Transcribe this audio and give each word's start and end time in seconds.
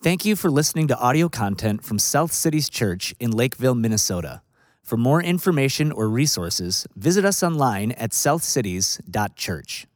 Thank 0.00 0.24
you 0.24 0.36
for 0.36 0.48
listening 0.48 0.86
to 0.88 0.96
audio 0.96 1.28
content 1.28 1.82
from 1.82 1.98
South 1.98 2.30
Cities 2.30 2.68
Church 2.68 3.16
in 3.18 3.32
Lakeville, 3.32 3.74
Minnesota. 3.74 4.42
For 4.80 4.96
more 4.96 5.20
information 5.20 5.90
or 5.90 6.08
resources, 6.08 6.86
visit 6.94 7.24
us 7.24 7.42
online 7.42 7.90
at 7.90 8.12
southcities.church. 8.12 9.86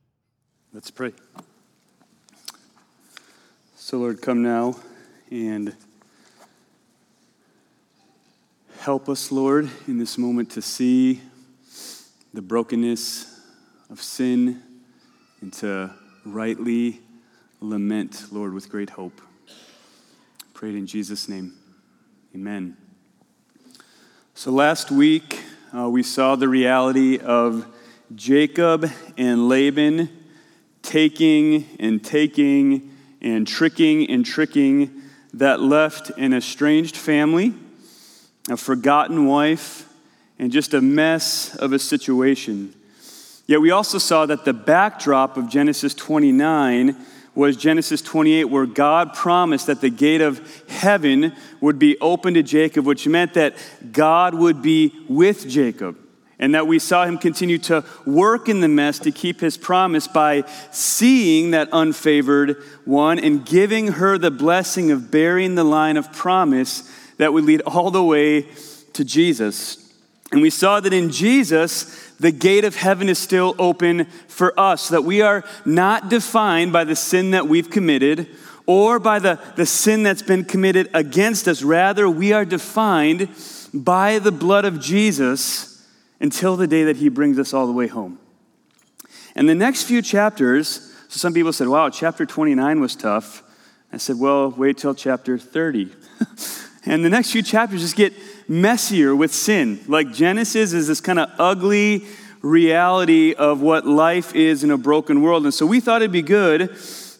Let's 0.72 0.90
pray. 0.90 1.12
So, 3.76 3.98
Lord, 3.98 4.20
come 4.20 4.42
now 4.42 4.74
and 5.30 5.76
help 8.80 9.08
us, 9.08 9.30
Lord, 9.30 9.70
in 9.86 9.98
this 9.98 10.18
moment 10.18 10.50
to 10.50 10.62
see 10.62 11.20
the 12.34 12.42
brokenness 12.42 13.40
of 13.88 14.02
sin 14.02 14.64
and 15.40 15.52
to 15.52 15.94
rightly 16.24 16.98
lament, 17.60 18.24
Lord, 18.32 18.52
with 18.52 18.68
great 18.68 18.90
hope. 18.90 19.20
In 20.62 20.86
Jesus' 20.86 21.28
name. 21.28 21.54
Amen. 22.36 22.76
So 24.32 24.52
last 24.52 24.92
week, 24.92 25.42
uh, 25.76 25.90
we 25.90 26.04
saw 26.04 26.36
the 26.36 26.48
reality 26.48 27.18
of 27.18 27.66
Jacob 28.14 28.88
and 29.18 29.48
Laban 29.48 30.08
taking 30.82 31.66
and 31.80 32.02
taking 32.04 32.94
and 33.20 33.44
tricking 33.44 34.08
and 34.08 34.24
tricking 34.24 35.02
that 35.34 35.58
left 35.58 36.10
an 36.10 36.32
estranged 36.32 36.96
family, 36.96 37.54
a 38.48 38.56
forgotten 38.56 39.26
wife, 39.26 39.88
and 40.38 40.52
just 40.52 40.74
a 40.74 40.80
mess 40.80 41.56
of 41.56 41.72
a 41.72 41.78
situation. 41.80 42.72
Yet 43.48 43.60
we 43.60 43.72
also 43.72 43.98
saw 43.98 44.26
that 44.26 44.44
the 44.44 44.52
backdrop 44.52 45.36
of 45.36 45.48
Genesis 45.48 45.92
29 45.92 46.96
was 47.34 47.56
Genesis 47.56 48.02
28, 48.02 48.44
where 48.44 48.66
God 48.66 49.14
promised 49.14 49.66
that 49.66 49.80
the 49.80 49.90
gate 49.90 50.20
of 50.20 50.64
heaven 50.68 51.34
would 51.60 51.78
be 51.78 51.98
open 52.00 52.34
to 52.34 52.42
Jacob, 52.42 52.84
which 52.84 53.06
meant 53.06 53.34
that 53.34 53.56
God 53.90 54.34
would 54.34 54.60
be 54.60 54.92
with 55.08 55.48
Jacob. 55.48 55.96
And 56.38 56.54
that 56.54 56.66
we 56.66 56.80
saw 56.80 57.04
him 57.04 57.18
continue 57.18 57.58
to 57.58 57.84
work 58.04 58.48
in 58.48 58.60
the 58.60 58.68
mess 58.68 58.98
to 59.00 59.12
keep 59.12 59.40
his 59.40 59.56
promise 59.56 60.08
by 60.08 60.42
seeing 60.72 61.52
that 61.52 61.70
unfavored 61.70 62.60
one 62.84 63.20
and 63.20 63.46
giving 63.46 63.92
her 63.92 64.18
the 64.18 64.32
blessing 64.32 64.90
of 64.90 65.10
bearing 65.10 65.54
the 65.54 65.62
line 65.62 65.96
of 65.96 66.12
promise 66.12 66.90
that 67.18 67.32
would 67.32 67.44
lead 67.44 67.60
all 67.60 67.92
the 67.92 68.02
way 68.02 68.48
to 68.94 69.04
Jesus. 69.04 69.81
And 70.32 70.40
we 70.40 70.50
saw 70.50 70.80
that 70.80 70.94
in 70.94 71.10
Jesus, 71.10 72.10
the 72.18 72.32
gate 72.32 72.64
of 72.64 72.74
heaven 72.74 73.10
is 73.10 73.18
still 73.18 73.54
open 73.58 74.06
for 74.26 74.58
us, 74.58 74.88
that 74.88 75.04
we 75.04 75.20
are 75.20 75.44
not 75.66 76.08
defined 76.08 76.72
by 76.72 76.84
the 76.84 76.96
sin 76.96 77.32
that 77.32 77.46
we've 77.46 77.70
committed 77.70 78.28
or 78.66 78.98
by 78.98 79.18
the, 79.18 79.38
the 79.56 79.66
sin 79.66 80.02
that's 80.02 80.22
been 80.22 80.44
committed 80.44 80.88
against 80.94 81.48
us. 81.48 81.62
Rather, 81.62 82.08
we 82.08 82.32
are 82.32 82.46
defined 82.46 83.28
by 83.74 84.18
the 84.18 84.32
blood 84.32 84.64
of 84.64 84.80
Jesus 84.80 85.86
until 86.18 86.56
the 86.56 86.66
day 86.66 86.84
that 86.84 86.96
he 86.96 87.10
brings 87.10 87.38
us 87.38 87.52
all 87.52 87.66
the 87.66 87.72
way 87.72 87.88
home. 87.88 88.18
And 89.34 89.48
the 89.48 89.54
next 89.54 89.84
few 89.84 90.00
chapters, 90.00 90.94
so 91.08 91.18
some 91.18 91.34
people 91.34 91.52
said, 91.52 91.68
wow, 91.68 91.90
chapter 91.90 92.24
29 92.24 92.80
was 92.80 92.96
tough. 92.96 93.42
I 93.92 93.98
said, 93.98 94.18
well, 94.18 94.50
wait 94.50 94.78
till 94.78 94.94
chapter 94.94 95.36
30. 95.36 95.90
and 96.86 97.04
the 97.04 97.10
next 97.10 97.32
few 97.32 97.42
chapters 97.42 97.82
just 97.82 97.96
get 97.96 98.14
messier 98.52 99.16
with 99.16 99.34
sin. 99.34 99.80
Like 99.88 100.12
Genesis 100.12 100.74
is 100.74 100.86
this 100.86 101.00
kind 101.00 101.18
of 101.18 101.30
ugly 101.38 102.04
reality 102.42 103.32
of 103.32 103.62
what 103.62 103.86
life 103.86 104.34
is 104.34 104.62
in 104.62 104.70
a 104.70 104.76
broken 104.76 105.22
world. 105.22 105.44
And 105.44 105.54
so 105.54 105.64
we 105.64 105.80
thought 105.80 106.02
it'd 106.02 106.12
be 106.12 106.20
good 106.20 106.68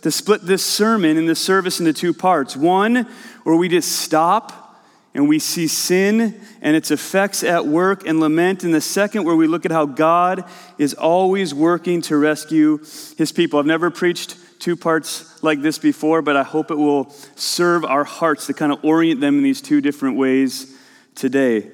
to 0.03 0.11
split 0.11 0.43
this 0.43 0.65
sermon 0.65 1.17
in 1.17 1.25
the 1.25 1.35
service 1.35 1.81
into 1.81 1.95
two 1.95 2.13
parts. 2.13 2.55
One, 2.55 3.07
where 3.45 3.57
we 3.57 3.69
just 3.69 3.93
stop 3.93 4.85
and 5.15 5.27
we 5.27 5.39
see 5.39 5.69
sin 5.69 6.39
and 6.61 6.77
its 6.77 6.91
effects 6.91 7.43
at 7.43 7.67
work 7.67 8.07
and 8.07 8.21
lament. 8.21 8.63
And 8.63 8.75
the 8.75 8.81
second, 8.83 9.25
where 9.25 9.37
we 9.37 9.47
look 9.47 9.65
at 9.65 9.73
how 9.73 9.87
God 9.87 10.45
is 10.77 10.93
always 10.93 11.55
working 11.55 12.03
to 12.03 12.17
rescue 12.19 12.79
his 13.17 13.33
people. 13.33 13.59
I've 13.59 13.67
never 13.67 13.91
preached 13.91 14.37
two 14.59 14.77
parts 14.77 15.43
like 15.43 15.63
this 15.63 15.79
before, 15.79 16.21
but 16.21 16.37
I 16.37 16.43
hope 16.43 16.71
it 16.71 16.77
will 16.77 17.11
serve 17.37 17.87
our 17.87 18.05
hearts 18.05 18.49
to 18.49 18.55
kind 18.55 18.71
of 18.71 18.85
orient 18.85 19.23
them 19.23 19.39
in 19.39 19.43
these 19.43 19.63
two 19.63 19.81
different 19.81 20.19
ways 20.19 20.79
today. 21.15 21.71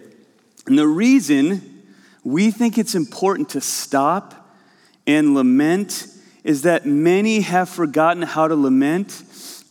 And 0.66 0.78
the 0.78 0.87
reason 0.87 1.84
we 2.25 2.50
think 2.50 2.78
it's 2.78 2.94
important 2.94 3.50
to 3.50 3.60
stop 3.60 4.54
and 5.06 5.34
lament 5.34 6.06
is 6.44 6.62
that 6.62 6.87
many 6.87 7.41
have 7.41 7.69
forgotten 7.69 8.22
how 8.22 8.49
to 8.49 8.54
lament, 8.54 9.22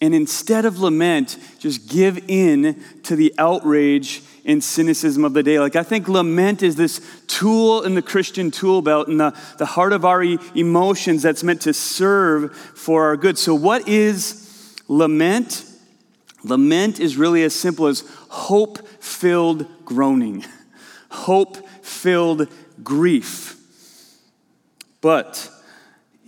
and 0.02 0.14
instead 0.14 0.66
of 0.66 0.80
lament, 0.80 1.38
just 1.60 1.88
give 1.88 2.30
in 2.30 2.84
to 3.04 3.16
the 3.16 3.34
outrage 3.38 4.22
and 4.46 4.64
cynicism 4.64 5.26
of 5.26 5.34
the 5.34 5.44
day. 5.44 5.60
Like, 5.60 5.76
I 5.76 5.84
think 5.84 6.08
lament 6.08 6.64
is 6.64 6.76
this 6.76 7.02
tool 7.28 7.84
in 7.84 7.96
the 7.96 8.02
Christian 8.02 8.50
tool 8.50 8.82
belt 8.82 9.08
in 9.08 9.18
the, 9.18 9.36
the 9.58 9.66
heart 9.66 9.94
of 9.94 10.06
our 10.06 10.24
e- 10.24 10.40
emotions 10.56 11.22
that's 11.22 11.44
meant 11.44 11.62
to 11.62 11.74
serve 11.74 12.56
for 12.56 13.06
our 13.06 13.18
good. 13.18 13.38
So, 13.38 13.54
what 13.54 13.88
is 13.88 14.74
lament? 14.88 15.66
Lament 16.48 17.00
is 17.00 17.18
really 17.18 17.44
as 17.44 17.54
simple 17.54 17.88
as 17.88 18.04
hope 18.30 18.88
filled 19.02 19.66
groaning, 19.86 20.46
hope 21.10 21.58
filled 21.82 22.48
grief. 22.84 23.56
But 25.02 25.50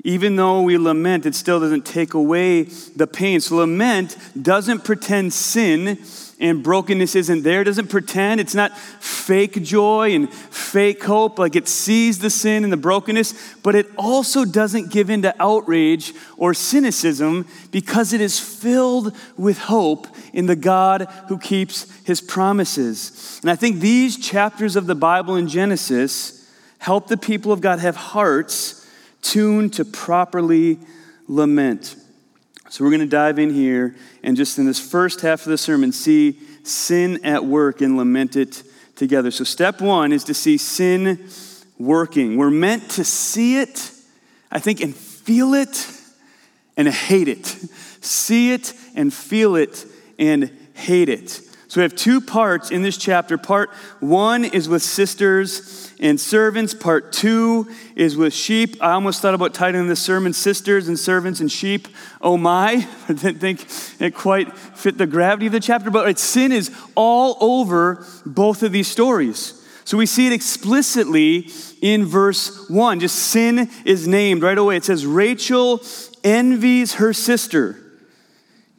even 0.03 0.35
though 0.35 0.61
we 0.61 0.77
lament, 0.77 1.25
it 1.25 1.35
still 1.35 1.59
doesn't 1.59 1.85
take 1.85 2.13
away 2.13 2.63
the 2.95 3.07
pain. 3.07 3.41
So, 3.41 3.57
lament 3.57 4.17
doesn't 4.41 4.83
pretend 4.83 5.33
sin 5.33 5.99
and 6.39 6.63
brokenness 6.63 7.15
isn't 7.15 7.43
there. 7.43 7.61
It 7.61 7.65
doesn't 7.65 7.89
pretend. 7.89 8.39
It's 8.39 8.55
not 8.55 8.77
fake 8.77 9.61
joy 9.61 10.13
and 10.13 10.33
fake 10.33 11.03
hope. 11.03 11.37
Like 11.37 11.55
it 11.55 11.67
sees 11.67 12.19
the 12.19 12.29
sin 12.29 12.63
and 12.63 12.71
the 12.71 12.77
brokenness, 12.77 13.57
but 13.61 13.75
it 13.75 13.87
also 13.97 14.45
doesn't 14.45 14.91
give 14.91 15.09
in 15.09 15.23
to 15.23 15.35
outrage 15.41 16.13
or 16.37 16.53
cynicism 16.53 17.45
because 17.71 18.13
it 18.13 18.21
is 18.21 18.39
filled 18.39 19.15
with 19.37 19.57
hope 19.57 20.07
in 20.31 20.45
the 20.45 20.55
God 20.55 21.09
who 21.27 21.37
keeps 21.37 21.91
his 22.05 22.21
promises. 22.21 23.39
And 23.41 23.51
I 23.51 23.55
think 23.55 23.79
these 23.79 24.17
chapters 24.17 24.77
of 24.77 24.87
the 24.87 24.95
Bible 24.95 25.35
in 25.35 25.49
Genesis 25.49 26.49
help 26.77 27.07
the 27.07 27.17
people 27.17 27.51
of 27.51 27.59
God 27.59 27.79
have 27.79 27.97
hearts 27.97 28.87
tuned 29.21 29.73
to 29.73 29.83
properly 29.83 30.79
lament. 31.27 31.95
So 32.69 32.83
we're 32.83 32.91
going 32.91 33.01
to 33.01 33.07
dive 33.07 33.39
in 33.39 33.51
here 33.51 33.95
and 34.23 34.37
just 34.37 34.59
in 34.59 34.65
this 34.65 34.79
first 34.79 35.21
half 35.21 35.41
of 35.41 35.47
the 35.47 35.57
sermon 35.57 35.91
see 35.91 36.39
sin 36.63 37.25
at 37.25 37.43
work 37.43 37.81
and 37.81 37.97
lament 37.97 38.35
it 38.35 38.63
together. 38.95 39.31
So 39.31 39.43
step 39.43 39.81
one 39.81 40.11
is 40.11 40.23
to 40.25 40.33
see 40.33 40.57
sin 40.57 41.27
working. 41.79 42.37
We're 42.37 42.51
meant 42.51 42.91
to 42.91 43.03
see 43.03 43.59
it, 43.59 43.91
I 44.51 44.59
think, 44.59 44.81
and 44.81 44.95
feel 44.95 45.55
it 45.55 45.87
and 46.77 46.87
hate 46.87 47.27
it. 47.27 47.45
See 48.01 48.53
it 48.53 48.73
and 48.95 49.11
feel 49.13 49.55
it 49.55 49.85
and 50.19 50.51
hate 50.73 51.09
it. 51.09 51.41
So 51.69 51.79
we 51.79 51.83
have 51.83 51.95
two 51.95 52.19
parts 52.19 52.71
in 52.71 52.81
this 52.81 52.97
chapter. 52.97 53.37
Part 53.37 53.69
one 53.99 54.43
is 54.43 54.67
with 54.67 54.81
sisters 54.81 55.93
and 55.99 56.19
servants. 56.19 56.73
Part 56.73 57.13
two 57.13 57.69
is 57.95 58.17
with 58.17 58.33
sheep. 58.33 58.77
I 58.81 58.93
almost 58.93 59.21
thought 59.21 59.35
about 59.35 59.53
titling 59.53 59.87
the 59.87 59.95
sermon 59.95 60.33
Sisters 60.33 60.87
and 60.87 60.97
Servants 60.97 61.39
and 61.39 61.51
Sheep. 61.51 61.87
Oh 62.21 62.37
my. 62.37 62.87
I 63.07 63.13
didn't 63.13 63.37
think 63.37 63.67
it 64.01 64.15
quite 64.15 64.57
fit 64.57 64.97
the 64.97 65.05
gravity 65.05 65.45
of 65.45 65.51
the 65.51 65.59
chapter, 65.59 65.91
but 65.91 66.17
sin 66.17 66.51
is 66.51 66.75
all 66.95 67.37
over 67.39 68.03
both 68.25 68.63
of 68.63 68.71
these 68.71 68.87
stories. 68.87 69.53
So 69.85 69.95
we 69.95 70.07
see 70.07 70.25
it 70.25 70.33
explicitly 70.33 71.51
in 71.83 72.03
verse 72.03 72.67
1. 72.67 72.99
Just 72.99 73.15
sin 73.15 73.69
is 73.85 74.07
named 74.07 74.41
right 74.41 74.57
away. 74.57 74.75
It 74.75 74.85
says, 74.85 75.05
Rachel 75.05 75.83
envies 76.23 76.95
her 76.95 77.13
sister 77.13 77.88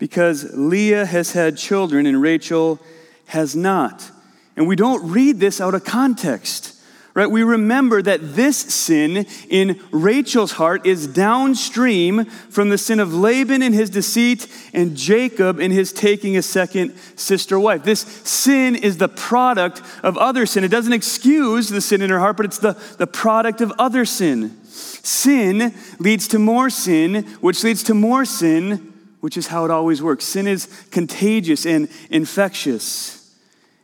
because 0.00 0.56
Leah 0.56 1.04
has 1.04 1.32
had 1.32 1.58
children 1.58 2.06
and 2.06 2.20
Rachel 2.20 2.80
has 3.26 3.54
not. 3.54 4.10
And 4.56 4.66
we 4.66 4.74
don't 4.74 5.12
read 5.12 5.38
this 5.38 5.60
out 5.60 5.74
of 5.74 5.84
context. 5.84 6.76
Right? 7.12 7.30
We 7.30 7.42
remember 7.42 8.00
that 8.02 8.34
this 8.34 8.56
sin 8.56 9.26
in 9.48 9.80
Rachel's 9.90 10.52
heart 10.52 10.86
is 10.86 11.08
downstream 11.08 12.24
from 12.24 12.70
the 12.70 12.78
sin 12.78 12.98
of 12.98 13.12
Laban 13.12 13.62
in 13.62 13.72
his 13.72 13.90
deceit 13.90 14.46
and 14.72 14.96
Jacob 14.96 15.58
in 15.58 15.70
his 15.70 15.92
taking 15.92 16.36
a 16.36 16.42
second 16.42 16.96
sister 17.16 17.58
wife. 17.58 17.82
This 17.82 18.00
sin 18.00 18.76
is 18.76 18.96
the 18.96 19.08
product 19.08 19.82
of 20.02 20.16
other 20.16 20.46
sin. 20.46 20.62
It 20.62 20.68
doesn't 20.68 20.92
excuse 20.92 21.68
the 21.68 21.80
sin 21.80 22.00
in 22.00 22.10
her 22.10 22.20
heart, 22.20 22.36
but 22.36 22.46
it's 22.46 22.58
the, 22.58 22.80
the 22.96 23.08
product 23.08 23.60
of 23.60 23.72
other 23.78 24.04
sin. 24.04 24.56
Sin 24.62 25.74
leads 25.98 26.28
to 26.28 26.38
more 26.38 26.70
sin, 26.70 27.24
which 27.40 27.64
leads 27.64 27.82
to 27.82 27.94
more 27.94 28.24
sin, 28.24 28.89
which 29.20 29.36
is 29.36 29.48
how 29.48 29.64
it 29.64 29.70
always 29.70 30.02
works. 30.02 30.24
Sin 30.24 30.46
is 30.46 30.66
contagious 30.90 31.66
and 31.66 31.88
infectious. 32.10 33.34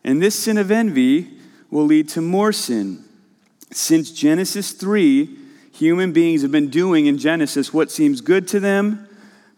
And 0.03 0.21
this 0.21 0.35
sin 0.35 0.59
of 0.59 0.71
envy 0.71 1.31
will 1.71 1.85
lead 1.85 2.09
to 2.11 2.21
more 2.21 2.53
sin. 2.53 3.05
Since 3.73 4.11
Genesis 4.13 4.73
3, 4.73 5.29
human 5.73 6.13
beings 6.13 6.43
have 6.43 6.53
been 6.53 6.71
doing 6.71 7.07
in 7.07 7.19
Genesis 7.19 7.73
what 7.73 7.91
seems 7.91 8.21
good 8.21 8.49
to 8.49 8.61
them, 8.61 9.09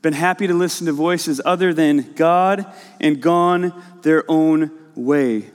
been 0.02 0.14
happy 0.14 0.46
to 0.46 0.54
listen 0.54 0.86
to 0.86 0.92
voices 0.92 1.40
other 1.44 1.74
than 1.74 2.12
God 2.14 2.66
and 3.00 3.20
gone 3.20 3.72
their 4.02 4.24
own 4.28 4.70
way. 4.94 5.50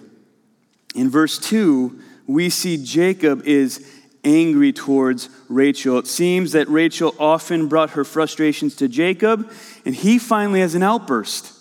In 0.96 1.10
verse 1.10 1.40
2, 1.40 2.00
we 2.28 2.50
see 2.50 2.78
Jacob 2.84 3.46
is 3.46 3.86
angry 4.24 4.72
towards 4.74 5.30
Rachel. 5.50 6.00
It 6.00 6.08
seems 6.08 6.54
that 6.54 6.68
Rachel 6.70 7.16
often 7.20 7.68
brought 7.68 7.92
her 7.92 8.04
frustrations 8.04 8.76
to 8.78 8.88
Jacob, 8.88 9.52
and 9.86 9.96
he 9.96 10.20
finally 10.20 10.62
has 10.62 10.76
an 10.76 10.84
outburst. 10.84 11.52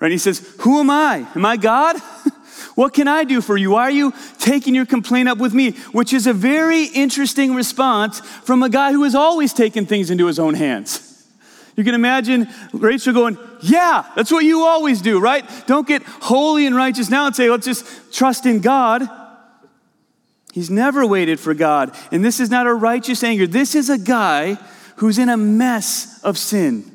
Right? 0.00 0.10
He 0.10 0.18
says, 0.18 0.54
Who 0.60 0.80
am 0.80 0.90
I? 0.90 1.26
Am 1.34 1.46
I 1.46 1.56
God? 1.56 1.96
what 2.74 2.92
can 2.92 3.08
I 3.08 3.24
do 3.24 3.40
for 3.40 3.56
you? 3.56 3.70
Why 3.70 3.82
are 3.82 3.90
you 3.90 4.12
taking 4.38 4.74
your 4.74 4.86
complaint 4.86 5.28
up 5.28 5.38
with 5.38 5.54
me? 5.54 5.72
Which 5.92 6.12
is 6.12 6.26
a 6.26 6.32
very 6.32 6.84
interesting 6.84 7.54
response 7.54 8.20
from 8.20 8.62
a 8.62 8.68
guy 8.68 8.92
who 8.92 9.04
has 9.04 9.14
always 9.14 9.52
taken 9.52 9.86
things 9.86 10.10
into 10.10 10.26
his 10.26 10.38
own 10.38 10.54
hands. 10.54 11.10
You 11.76 11.82
can 11.82 11.94
imagine 11.94 12.48
Rachel 12.72 13.12
going, 13.12 13.38
Yeah, 13.60 14.04
that's 14.14 14.30
what 14.30 14.44
you 14.44 14.64
always 14.64 15.00
do, 15.00 15.20
right? 15.20 15.44
Don't 15.66 15.86
get 15.86 16.02
holy 16.02 16.66
and 16.66 16.76
righteous 16.76 17.10
now 17.10 17.26
and 17.26 17.34
say, 17.34 17.50
Let's 17.50 17.66
just 17.66 18.12
trust 18.12 18.46
in 18.46 18.60
God. 18.60 19.08
He's 20.54 20.70
never 20.70 21.04
waited 21.04 21.40
for 21.40 21.52
God. 21.52 21.96
And 22.12 22.24
this 22.24 22.38
is 22.38 22.48
not 22.48 22.68
a 22.68 22.72
righteous 22.72 23.24
anger. 23.24 23.44
This 23.44 23.74
is 23.74 23.90
a 23.90 23.98
guy 23.98 24.54
who's 24.98 25.18
in 25.18 25.28
a 25.28 25.36
mess 25.36 26.22
of 26.22 26.38
sin. 26.38 26.92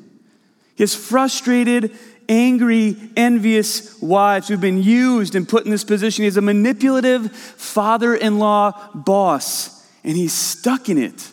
His 0.76 0.94
frustrated, 0.94 1.94
angry, 2.26 2.96
envious 3.18 4.00
wives 4.00 4.48
who've 4.48 4.62
been 4.62 4.82
used 4.82 5.34
and 5.34 5.46
put 5.46 5.66
in 5.66 5.70
this 5.70 5.84
position. 5.84 6.24
He's 6.24 6.38
a 6.38 6.40
manipulative 6.40 7.30
father 7.32 8.14
in 8.14 8.38
law 8.38 8.72
boss, 8.94 9.86
and 10.04 10.16
he's 10.16 10.32
stuck 10.32 10.88
in 10.88 10.96
it. 10.96 11.30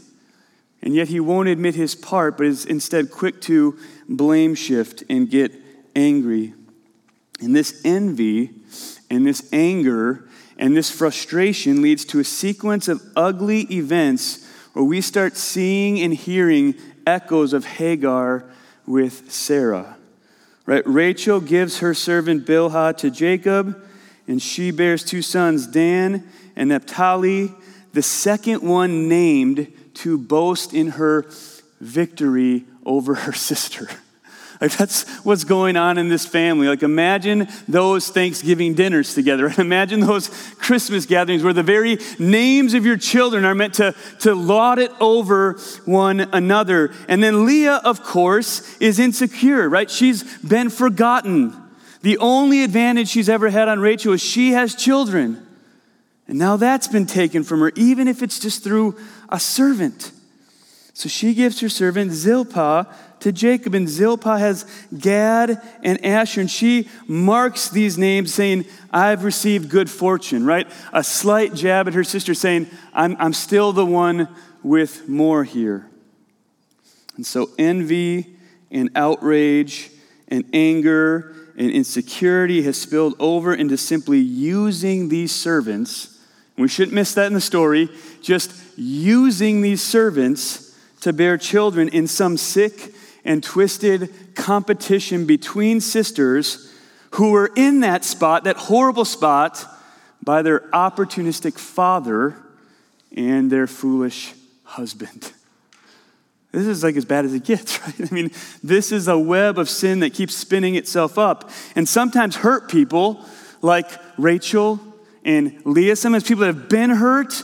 And 0.81 0.93
yet 0.93 1.07
he 1.07 1.21
won't 1.21 1.47
admit 1.47 1.75
his 1.75 1.95
part, 1.95 2.35
but 2.35 2.45
is 2.45 2.65
instead 2.65 3.09
quick 3.09 3.39
to 3.43 3.79
blame 4.09 4.53
shift 4.53 5.01
and 5.09 5.29
get 5.29 5.53
angry. 5.95 6.53
And 7.39 7.55
this 7.55 7.81
envy 7.85 8.49
and 9.09 9.25
this 9.25 9.47
anger 9.53 10.27
and 10.57 10.75
this 10.75 10.89
frustration 10.89 11.81
leads 11.81 12.03
to 12.05 12.19
a 12.19 12.23
sequence 12.23 12.87
of 12.87 13.01
ugly 13.15 13.61
events 13.71 14.45
where 14.73 14.85
we 14.85 15.01
start 15.01 15.37
seeing 15.37 15.99
and 15.99 16.13
hearing 16.13 16.75
echoes 17.05 17.53
of 17.53 17.65
Hagar 17.65 18.45
with 18.85 19.31
Sarah. 19.31 19.97
Right? 20.65 20.85
Rachel 20.85 21.39
gives 21.39 21.79
her 21.79 21.93
servant 21.93 22.45
Bilhah 22.45 22.97
to 22.97 23.09
Jacob, 23.09 23.81
and 24.27 24.41
she 24.41 24.71
bears 24.71 25.03
two 25.03 25.21
sons, 25.21 25.67
Dan 25.67 26.27
and 26.55 26.69
Naphtali, 26.69 27.53
the 27.93 28.01
second 28.01 28.61
one 28.61 29.07
named 29.07 29.71
to 29.95 30.17
boast 30.17 30.73
in 30.73 30.87
her 30.89 31.25
victory 31.79 32.65
over 32.85 33.15
her 33.15 33.33
sister. 33.49 33.89
Like 34.59 34.75
that's 34.75 35.07
what's 35.19 35.43
going 35.43 35.77
on 35.77 35.97
in 35.97 36.09
this 36.09 36.25
family. 36.25 36.67
Like 36.67 36.81
imagine 36.81 37.47
those 37.67 38.09
Thanksgiving 38.09 38.73
dinners 38.73 39.13
together. 39.13 39.53
Imagine 39.57 39.99
those 39.99 40.29
Christmas 40.55 41.05
gatherings 41.05 41.43
where 41.43 41.53
the 41.53 41.63
very 41.63 41.99
names 42.17 42.73
of 42.73 42.85
your 42.85 42.97
children 42.97 43.45
are 43.45 43.53
meant 43.53 43.75
to, 43.75 43.93
to 44.21 44.33
laud 44.33 44.79
it 44.79 44.91
over 44.99 45.53
one 45.85 46.21
another. 46.21 46.91
And 47.07 47.21
then 47.21 47.45
Leah, 47.45 47.81
of 47.83 48.03
course, 48.03 48.77
is 48.79 48.97
insecure, 48.97 49.69
right? 49.69 49.89
She's 49.91 50.23
been 50.39 50.69
forgotten. 50.69 51.55
The 52.01 52.17
only 52.17 52.63
advantage 52.63 53.09
she's 53.09 53.29
ever 53.29 53.49
had 53.49 53.67
on 53.67 53.79
Rachel 53.79 54.13
is 54.13 54.21
she 54.21 54.51
has 54.51 54.73
children. 54.73 55.45
And 56.27 56.39
now 56.39 56.57
that's 56.57 56.87
been 56.87 57.05
taken 57.05 57.43
from 57.43 57.59
her, 57.59 57.71
even 57.75 58.07
if 58.07 58.23
it's 58.23 58.39
just 58.39 58.63
through 58.63 58.97
a 59.29 59.39
servant. 59.39 60.11
So 60.93 61.07
she 61.09 61.35
gives 61.35 61.59
her 61.61 61.69
servant 61.69 62.11
Zilpah 62.11 62.87
to 63.21 63.31
Jacob, 63.31 63.73
and 63.73 63.89
Zilpah 63.89 64.37
has 64.37 64.65
Gad 64.97 65.61
and 65.83 66.03
Asher, 66.05 66.41
and 66.41 66.51
she 66.51 66.87
marks 67.07 67.69
these 67.69 67.97
names 67.97 68.33
saying, 68.33 68.65
I've 68.91 69.23
received 69.23 69.69
good 69.69 69.89
fortune, 69.89 70.45
right? 70.45 70.67
A 70.93 71.03
slight 71.03 71.53
jab 71.53 71.87
at 71.87 71.93
her 71.93 72.03
sister 72.03 72.33
saying, 72.33 72.67
I'm, 72.93 73.15
I'm 73.19 73.33
still 73.33 73.73
the 73.73 73.85
one 73.85 74.27
with 74.63 75.07
more 75.07 75.43
here. 75.43 75.89
And 77.15 77.25
so 77.25 77.49
envy 77.57 78.35
and 78.69 78.91
outrage 78.95 79.89
and 80.27 80.45
anger 80.53 81.35
and 81.57 81.71
insecurity 81.71 82.61
has 82.63 82.79
spilled 82.79 83.15
over 83.19 83.53
into 83.53 83.77
simply 83.77 84.19
using 84.19 85.09
these 85.09 85.33
servants. 85.33 86.19
We 86.57 86.67
shouldn't 86.67 86.93
miss 86.93 87.13
that 87.15 87.27
in 87.27 87.33
the 87.33 87.41
story, 87.41 87.89
just 88.21 88.53
using 88.77 89.61
these 89.61 89.81
servants 89.81 90.75
to 91.01 91.13
bear 91.13 91.37
children 91.37 91.89
in 91.89 92.07
some 92.07 92.37
sick 92.37 92.93
and 93.27 93.43
twisted 93.43 94.35
competition 94.35 95.25
between 95.25 95.81
sisters 95.81 96.73
who 97.11 97.31
were 97.31 97.51
in 97.55 97.81
that 97.81 98.05
spot, 98.05 98.45
that 98.45 98.55
horrible 98.55 99.05
spot, 99.05 99.65
by 100.23 100.41
their 100.41 100.61
opportunistic 100.71 101.59
father 101.59 102.35
and 103.15 103.51
their 103.51 103.67
foolish 103.67 104.33
husband. 104.63 105.31
This 106.53 106.65
is 106.65 106.83
like 106.83 106.95
as 106.95 107.05
bad 107.05 107.25
as 107.25 107.33
it 107.33 107.43
gets, 107.43 107.79
right? 107.99 108.11
I 108.11 108.13
mean, 108.13 108.31
this 108.63 108.91
is 108.91 109.07
a 109.07 109.19
web 109.19 109.59
of 109.59 109.69
sin 109.69 109.99
that 109.99 110.13
keeps 110.13 110.33
spinning 110.33 110.75
itself 110.75 111.17
up 111.17 111.51
and 111.75 111.87
sometimes 111.87 112.37
hurt 112.37 112.69
people 112.69 113.23
like 113.61 113.89
Rachel 114.17 114.79
and 115.25 115.61
Leah. 115.65 115.97
Sometimes 115.97 116.23
people 116.23 116.45
that 116.45 116.55
have 116.55 116.69
been 116.69 116.91
hurt, 116.91 117.43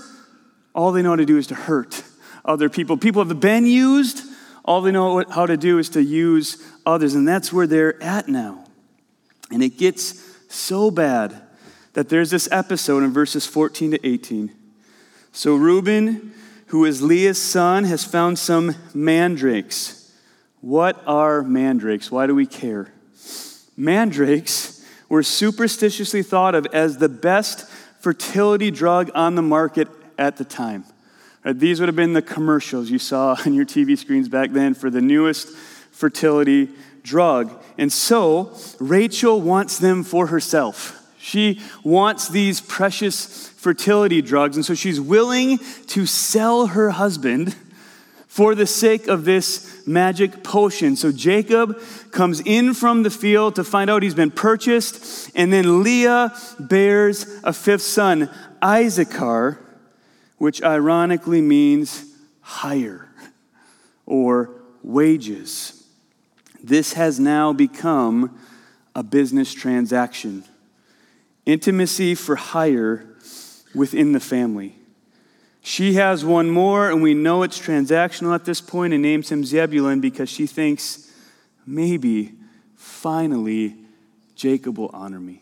all 0.73 0.93
they 0.93 1.01
know 1.01 1.09
how 1.09 1.17
to 1.17 1.25
do 1.25 1.37
is 1.37 1.47
to 1.47 1.55
hurt 1.55 2.03
other 2.45 2.69
people. 2.69 2.97
People 2.97 3.23
have 3.23 3.39
been 3.39 3.65
used, 3.65 4.32
all 4.65 4.81
they 4.81 4.91
know 4.91 5.23
how 5.29 5.45
to 5.45 5.57
do 5.57 5.77
is 5.77 5.89
to 5.89 6.03
use 6.03 6.65
others, 6.85 7.15
and 7.15 7.27
that's 7.27 7.51
where 7.51 7.67
they're 7.67 8.01
at 8.01 8.27
now. 8.27 8.65
And 9.51 9.61
it 9.61 9.77
gets 9.77 10.21
so 10.49 10.89
bad 10.89 11.41
that 11.93 12.09
there's 12.09 12.31
this 12.31 12.49
episode 12.51 13.03
in 13.03 13.11
verses 13.11 13.45
14 13.45 13.91
to 13.91 14.07
18. 14.07 14.51
So 15.31 15.55
Reuben, 15.55 16.33
who 16.67 16.85
is 16.85 17.01
Leah's 17.01 17.41
son, 17.41 17.83
has 17.85 18.03
found 18.03 18.39
some 18.39 18.75
mandrakes. 18.93 20.11
What 20.61 21.03
are 21.05 21.43
mandrakes? 21.43 22.09
Why 22.09 22.25
do 22.25 22.33
we 22.33 22.45
care? 22.45 22.93
Mandrakes 23.75 24.85
were 25.09 25.23
superstitiously 25.23 26.23
thought 26.23 26.55
of 26.55 26.65
as 26.67 26.97
the 26.97 27.09
best 27.09 27.69
fertility 27.99 28.71
drug 28.71 29.11
on 29.13 29.35
the 29.35 29.41
market 29.41 29.87
at 30.17 30.37
the 30.37 30.45
time. 30.45 30.85
Uh, 31.45 31.53
these 31.53 31.79
would 31.79 31.89
have 31.89 31.95
been 31.95 32.13
the 32.13 32.21
commercials 32.21 32.89
you 32.89 32.99
saw 32.99 33.35
on 33.45 33.53
your 33.53 33.65
TV 33.65 33.97
screens 33.97 34.29
back 34.29 34.51
then 34.51 34.73
for 34.73 34.89
the 34.89 35.01
newest 35.01 35.49
fertility 35.91 36.69
drug. 37.03 37.51
And 37.77 37.91
so 37.91 38.57
Rachel 38.79 39.41
wants 39.41 39.77
them 39.77 40.03
for 40.03 40.27
herself. 40.27 40.99
She 41.17 41.61
wants 41.83 42.27
these 42.27 42.59
precious 42.59 43.49
fertility 43.49 44.21
drugs, 44.21 44.57
and 44.57 44.65
so 44.65 44.73
she's 44.73 44.99
willing 44.99 45.57
to 45.87 46.05
sell 46.05 46.67
her 46.67 46.89
husband 46.89 47.55
for 48.27 48.55
the 48.55 48.65
sake 48.65 49.07
of 49.07 49.23
this 49.23 49.87
magic 49.87 50.43
potion. 50.43 50.97
So 50.97 51.11
Jacob 51.13 51.79
comes 52.11 52.41
in 52.41 52.73
from 52.73 53.03
the 53.03 53.09
field 53.09 53.55
to 53.55 53.63
find 53.63 53.89
out 53.89 54.03
he's 54.03 54.15
been 54.15 54.31
purchased, 54.31 55.31
and 55.33 55.53
then 55.53 55.81
Leah 55.81 56.35
bears 56.59 57.25
a 57.43 57.53
fifth 57.53 57.83
son, 57.83 58.29
Issachar, 58.61 59.62
which 60.37 60.61
ironically 60.63 61.41
means 61.41 62.05
hire 62.41 63.09
or 64.05 64.61
wages. 64.81 65.85
This 66.63 66.93
has 66.93 67.19
now 67.19 67.53
become 67.53 68.37
a 68.95 69.03
business 69.03 69.53
transaction. 69.53 70.43
Intimacy 71.45 72.15
for 72.15 72.35
hire 72.35 73.05
within 73.73 74.11
the 74.11 74.19
family. 74.19 74.75
She 75.61 75.93
has 75.93 76.25
one 76.25 76.49
more, 76.49 76.89
and 76.89 77.01
we 77.01 77.13
know 77.13 77.43
it's 77.43 77.59
transactional 77.59 78.35
at 78.35 78.45
this 78.45 78.59
point, 78.59 78.93
and 78.93 79.01
names 79.01 79.31
him 79.31 79.45
Zebulun 79.45 80.01
because 80.01 80.29
she 80.29 80.45
thinks 80.45 81.09
maybe, 81.65 82.33
finally, 82.75 83.75
Jacob 84.35 84.77
will 84.77 84.91
honor 84.93 85.21
me. 85.21 85.41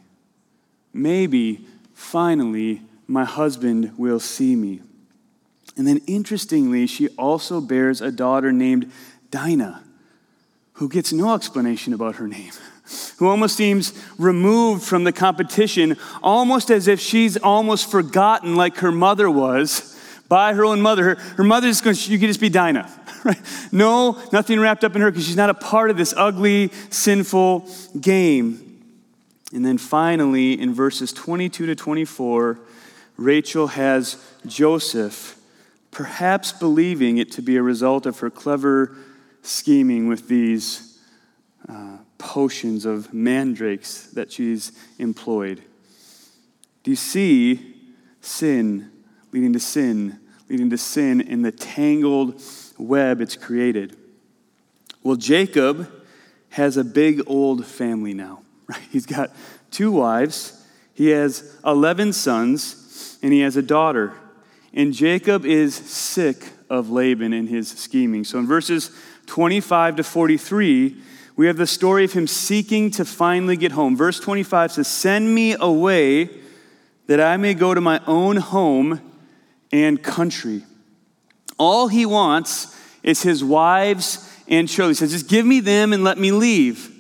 Maybe, 0.94 1.66
finally, 1.94 2.84
my 3.12 3.26
husband 3.26 3.92
will 3.98 4.20
see 4.20 4.56
me. 4.56 4.80
And 5.76 5.86
then 5.86 6.02
interestingly, 6.08 6.88
she 6.88 7.10
also 7.10 7.60
bears 7.60 8.02
a 8.02 8.12
daughter 8.12 8.52
named 8.52 8.92
Dinah, 9.30 9.84
who 10.74 10.90
gets 10.90 11.12
no 11.12 11.34
explanation 11.34 11.94
about 11.94 12.16
her 12.16 12.28
name, 12.28 12.52
who 13.18 13.28
almost 13.28 13.58
seems 13.58 13.94
removed 14.18 14.84
from 14.84 15.04
the 15.04 15.12
competition, 15.12 15.98
almost 16.24 16.72
as 16.72 16.88
if 16.88 17.00
she's 17.00 17.38
almost 17.38 17.92
forgotten, 17.92 18.56
like 18.56 18.78
her 18.78 18.92
mother 18.92 19.30
was 19.30 19.98
by 20.30 20.54
her 20.54 20.64
own 20.64 20.82
mother. 20.82 21.04
Her, 21.04 21.16
her 21.36 21.44
mother's 21.44 21.82
going, 21.82 21.98
you 22.00 22.18
could 22.18 22.28
just 22.28 22.42
be 22.42 22.50
Dinah. 22.50 22.90
Right? 23.24 23.40
No, 23.72 24.20
nothing 24.34 24.60
wrapped 24.60 24.84
up 24.84 24.96
in 24.96 25.02
her 25.04 25.12
because 25.12 25.28
she's 25.28 25.36
not 25.36 25.52
a 25.52 25.54
part 25.54 25.92
of 25.92 25.98
this 25.98 26.12
ugly, 26.18 26.72
sinful 26.90 27.70
game. 28.00 28.82
And 29.54 29.64
then 29.64 29.78
finally, 29.78 30.60
in 30.60 30.74
verses 30.74 31.14
22 31.14 31.68
to 31.68 31.76
24, 31.76 32.60
Rachel 33.22 33.68
has 33.68 34.18
Joseph 34.46 35.38
perhaps 35.92 36.52
believing 36.52 37.18
it 37.18 37.32
to 37.34 37.42
be 37.42 37.58
a 37.58 37.62
result 37.62 38.06
of 38.06 38.20
her 38.20 38.30
clever 38.30 38.96
scheming 39.44 40.08
with 40.08 40.28
these 40.28 41.00
uh, 41.70 41.98
potions 42.18 42.86
of 42.86 43.14
mandrakes 43.14 44.08
that 44.08 44.32
she's 44.32 44.72
employed. 44.98 45.62
Do 46.84 46.92
you 46.92 46.98
see 46.98 47.76
sin 48.22 48.92
leading 49.32 49.54
to 49.54 49.60
sin, 49.60 50.20
leading 50.50 50.70
to 50.70 50.78
sin 50.78 51.22
in 51.22 51.42
the 51.44 51.52
tangled 51.52 52.42
web 52.78 53.22
it's 53.22 53.36
created? 53.36 53.98
Well, 55.04 55.16
Jacob 55.16 55.92
has 56.50 56.78
a 56.78 56.84
big 56.84 57.22
old 57.28 57.66
family 57.66 58.14
now, 58.14 58.42
right? 58.68 58.82
He's 58.92 59.06
got 59.06 59.32
two 59.70 59.92
wives, 59.92 60.66
he 60.94 61.10
has 61.10 61.58
11 61.66 62.14
sons, 62.14 62.81
and 63.22 63.34
he 63.34 63.42
has 63.42 63.58
a 63.58 63.62
daughter. 63.62 64.14
And 64.74 64.94
Jacob 64.94 65.46
is 65.46 65.76
sick 65.76 66.50
of 66.70 66.90
Laban 66.90 67.34
and 67.34 67.50
his 67.50 67.70
scheming. 67.70 68.24
So 68.24 68.40
in 68.40 68.48
verses 68.48 68.92
25 69.26 69.98
to 69.98 70.04
43, 70.04 70.96
we 71.36 71.48
have 71.48 71.58
the 71.58 71.68
story 71.68 72.06
of 72.06 72.14
him 72.14 72.28
seeking 72.28 72.92
to 72.92 73.06
finally 73.06 73.58
get 73.58 73.72
home. 73.72 73.98
Verse 73.98 74.20
25 74.20 74.74
says, 74.74 74.88
Send 74.88 75.34
me 75.34 75.56
away 75.60 76.30
that 77.08 77.20
I 77.20 77.38
may 77.38 77.54
go 77.54 77.74
to 77.74 77.82
my 77.82 78.02
own 78.08 78.38
home 78.38 79.02
and 79.72 80.02
country. 80.02 80.64
All 81.58 81.88
he 81.88 82.06
wants 82.06 82.78
is 83.04 83.22
his 83.22 83.44
wives 83.44 84.28
and 84.48 84.68
children. 84.68 84.92
He 84.92 84.96
says, 84.96 85.12
Just 85.12 85.28
give 85.28 85.46
me 85.46 85.60
them 85.60 85.94
and 85.94 86.04
let 86.04 86.18
me 86.18 86.32
leave. 86.32 86.91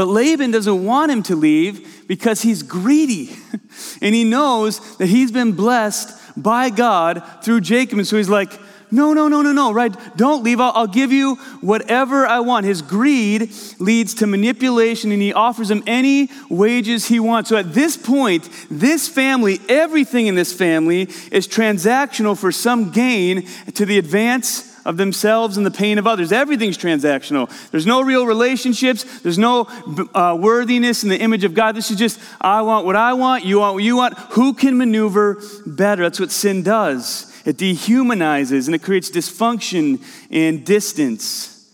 But 0.00 0.08
Laban 0.08 0.50
doesn't 0.50 0.82
want 0.82 1.12
him 1.12 1.22
to 1.24 1.36
leave 1.36 2.06
because 2.08 2.40
he's 2.40 2.62
greedy. 2.62 3.36
and 4.00 4.14
he 4.14 4.24
knows 4.24 4.96
that 4.96 5.08
he's 5.08 5.30
been 5.30 5.52
blessed 5.52 6.42
by 6.42 6.70
God 6.70 7.22
through 7.42 7.60
Jacob. 7.60 7.98
And 7.98 8.08
so 8.08 8.16
he's 8.16 8.30
like, 8.30 8.50
no, 8.90 9.12
no, 9.12 9.28
no, 9.28 9.42
no, 9.42 9.52
no, 9.52 9.74
right? 9.74 9.94
Don't 10.16 10.42
leave. 10.42 10.58
I'll, 10.58 10.72
I'll, 10.74 10.86
give 10.86 11.12
you 11.12 11.34
whatever 11.60 12.26
I 12.26 12.40
want. 12.40 12.64
His 12.64 12.80
greed 12.80 13.52
leads 13.78 14.14
to 14.14 14.26
manipulation, 14.26 15.12
and 15.12 15.20
he 15.20 15.34
offers 15.34 15.70
him 15.70 15.82
any 15.86 16.30
wages 16.48 17.06
he 17.08 17.20
wants. 17.20 17.50
So 17.50 17.58
at 17.58 17.74
this 17.74 17.98
point, 17.98 18.48
this 18.70 19.06
family, 19.06 19.60
everything 19.68 20.28
in 20.28 20.34
this 20.34 20.50
family, 20.50 21.02
is 21.30 21.46
transactional 21.46 22.38
for 22.38 22.50
some 22.50 22.90
gain 22.90 23.46
to 23.74 23.84
the 23.84 23.98
advance 23.98 24.69
of 24.90 24.96
themselves 24.96 25.56
and 25.56 25.64
the 25.64 25.70
pain 25.70 25.98
of 25.98 26.06
others. 26.06 26.32
Everything's 26.32 26.76
transactional. 26.76 27.48
There's 27.70 27.86
no 27.86 28.02
real 28.02 28.26
relationships, 28.26 29.20
there's 29.20 29.38
no 29.38 29.68
uh, 30.14 30.36
worthiness 30.38 31.04
in 31.04 31.08
the 31.08 31.18
image 31.18 31.44
of 31.44 31.54
God. 31.54 31.76
This 31.76 31.92
is 31.92 31.96
just, 31.96 32.20
I 32.40 32.62
want 32.62 32.84
what 32.84 32.96
I 32.96 33.12
want, 33.12 33.44
you 33.44 33.60
want 33.60 33.74
what 33.74 33.84
you 33.84 33.96
want. 33.96 34.18
Who 34.32 34.52
can 34.52 34.76
maneuver 34.76 35.40
better? 35.64 36.02
That's 36.02 36.18
what 36.18 36.32
sin 36.32 36.64
does. 36.64 37.26
It 37.46 37.56
dehumanizes 37.56 38.66
and 38.66 38.74
it 38.74 38.82
creates 38.82 39.10
dysfunction 39.10 40.04
and 40.28 40.66
distance. 40.66 41.72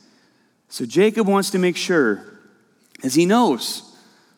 So 0.68 0.84
Jacob 0.84 1.26
wants 1.26 1.50
to 1.50 1.58
make 1.58 1.78
sure, 1.78 2.22
as 3.02 3.14
he 3.14 3.24
knows, 3.24 3.82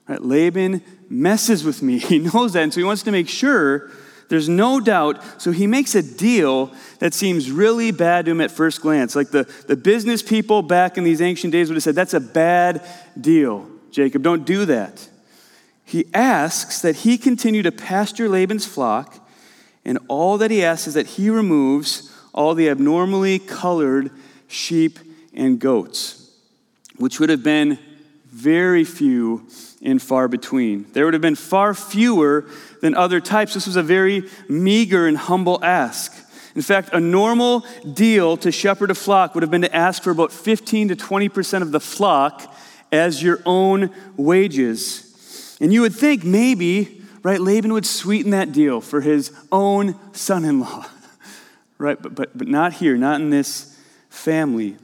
right, 0.07 0.23
Laban 0.23 0.83
messes 1.11 1.65
with 1.65 1.83
me. 1.83 1.99
He 2.09 2.21
knows 2.21 2.53
that, 2.53 2.63
and 2.63 2.73
so 2.73 2.79
he 2.79 2.85
wants 2.85 3.03
to 3.03 3.11
make 3.11 3.29
sure 3.29 3.91
there's 4.29 4.49
no 4.49 4.81
doubt. 4.81 5.23
So 5.41 5.53
he 5.53 5.67
makes 5.67 5.95
a 5.95 6.03
deal 6.03 6.73
that 6.99 7.15
seems 7.15 7.51
really 7.51 7.91
bad 7.91 8.27
to 8.27 8.33
him 8.33 8.41
at 8.41 8.51
first 8.51 8.81
glance. 8.81 9.17
Like 9.17 9.31
the, 9.31 9.45
the 9.67 9.77
business 9.77 10.23
people 10.23 10.63
back 10.63 10.99
in 10.99 11.05
these 11.05 11.21
ancient 11.21 11.53
days 11.53 11.69
would 11.69 11.77
have 11.77 11.83
said, 11.83 11.95
That's 11.95 12.15
a 12.15 12.21
bad 12.21 12.87
deal, 13.19 13.69
Jacob. 13.91 14.23
Don't 14.23 14.45
do 14.45 14.65
that. 14.67 15.09
He 15.85 16.05
asks 16.13 16.83
that 16.83 16.97
he 16.97 17.17
continue 17.17 17.63
to 17.63 17.73
pasture 17.73 18.29
Laban's 18.29 18.67
flock, 18.67 19.27
and 19.87 19.99
all 20.09 20.37
that 20.37 20.51
he 20.51 20.63
asks 20.63 20.89
is 20.89 20.95
that 20.95 21.07
he 21.07 21.31
removes 21.31 22.15
all 22.35 22.55
the 22.55 22.69
abnormally 22.69 23.39
colored 23.39 24.11
sheep 24.47 24.99
and 25.33 25.59
goats, 25.59 26.31
which 26.97 27.19
would 27.19 27.31
have 27.31 27.43
been 27.43 27.79
very 28.38 28.85
few 28.85 29.45
and 29.83 30.00
far 30.00 30.28
between. 30.28 30.87
There 30.92 31.04
would 31.04 31.14
have 31.14 31.21
been 31.21 31.35
far 31.35 31.75
fewer 31.75 32.47
than 32.80 32.95
other 32.95 33.21
types. 33.21 33.54
This 33.54 33.66
was 33.66 33.75
a 33.75 33.83
very 33.83 34.28
meager 34.49 35.09
and 35.09 35.18
humble 35.18 35.62
ask. 35.64 36.14
In 36.54 36.62
fact, 36.62 36.90
a 36.92 37.00
normal 37.00 37.66
deal 37.92 38.37
to 38.38 38.52
shepherd 38.52 38.92
a 38.92 38.95
flock 38.95 39.35
would 39.35 39.42
have 39.42 39.50
been 39.50 39.62
to 39.62 39.75
ask 39.75 40.02
for 40.02 40.11
about 40.11 40.33
15 40.33 40.88
to 40.88 40.97
20% 40.97 41.62
of 41.62 41.73
the 41.73 41.80
flock 41.80 42.54
as 42.92 43.23
your 43.23 43.40
own 43.45 43.90
wages. 44.16 45.57
And 45.61 45.73
you 45.73 45.80
would 45.80 45.95
think 45.95 46.23
maybe, 46.23 47.02
right, 47.25 47.40
Laban 47.40 47.73
would 47.73 47.87
sweeten 47.87 48.30
that 48.30 48.52
deal 48.52 48.80
for 48.80 49.00
his 49.00 49.33
own 49.50 49.97
son 50.14 50.45
in 50.45 50.61
law, 50.61 50.87
right? 51.78 52.00
But, 52.00 52.14
but, 52.14 52.38
but 52.38 52.47
not 52.47 52.75
here, 52.75 52.97
not 52.97 53.21
in 53.21 53.30
this 53.30 53.76
family. 54.11 54.76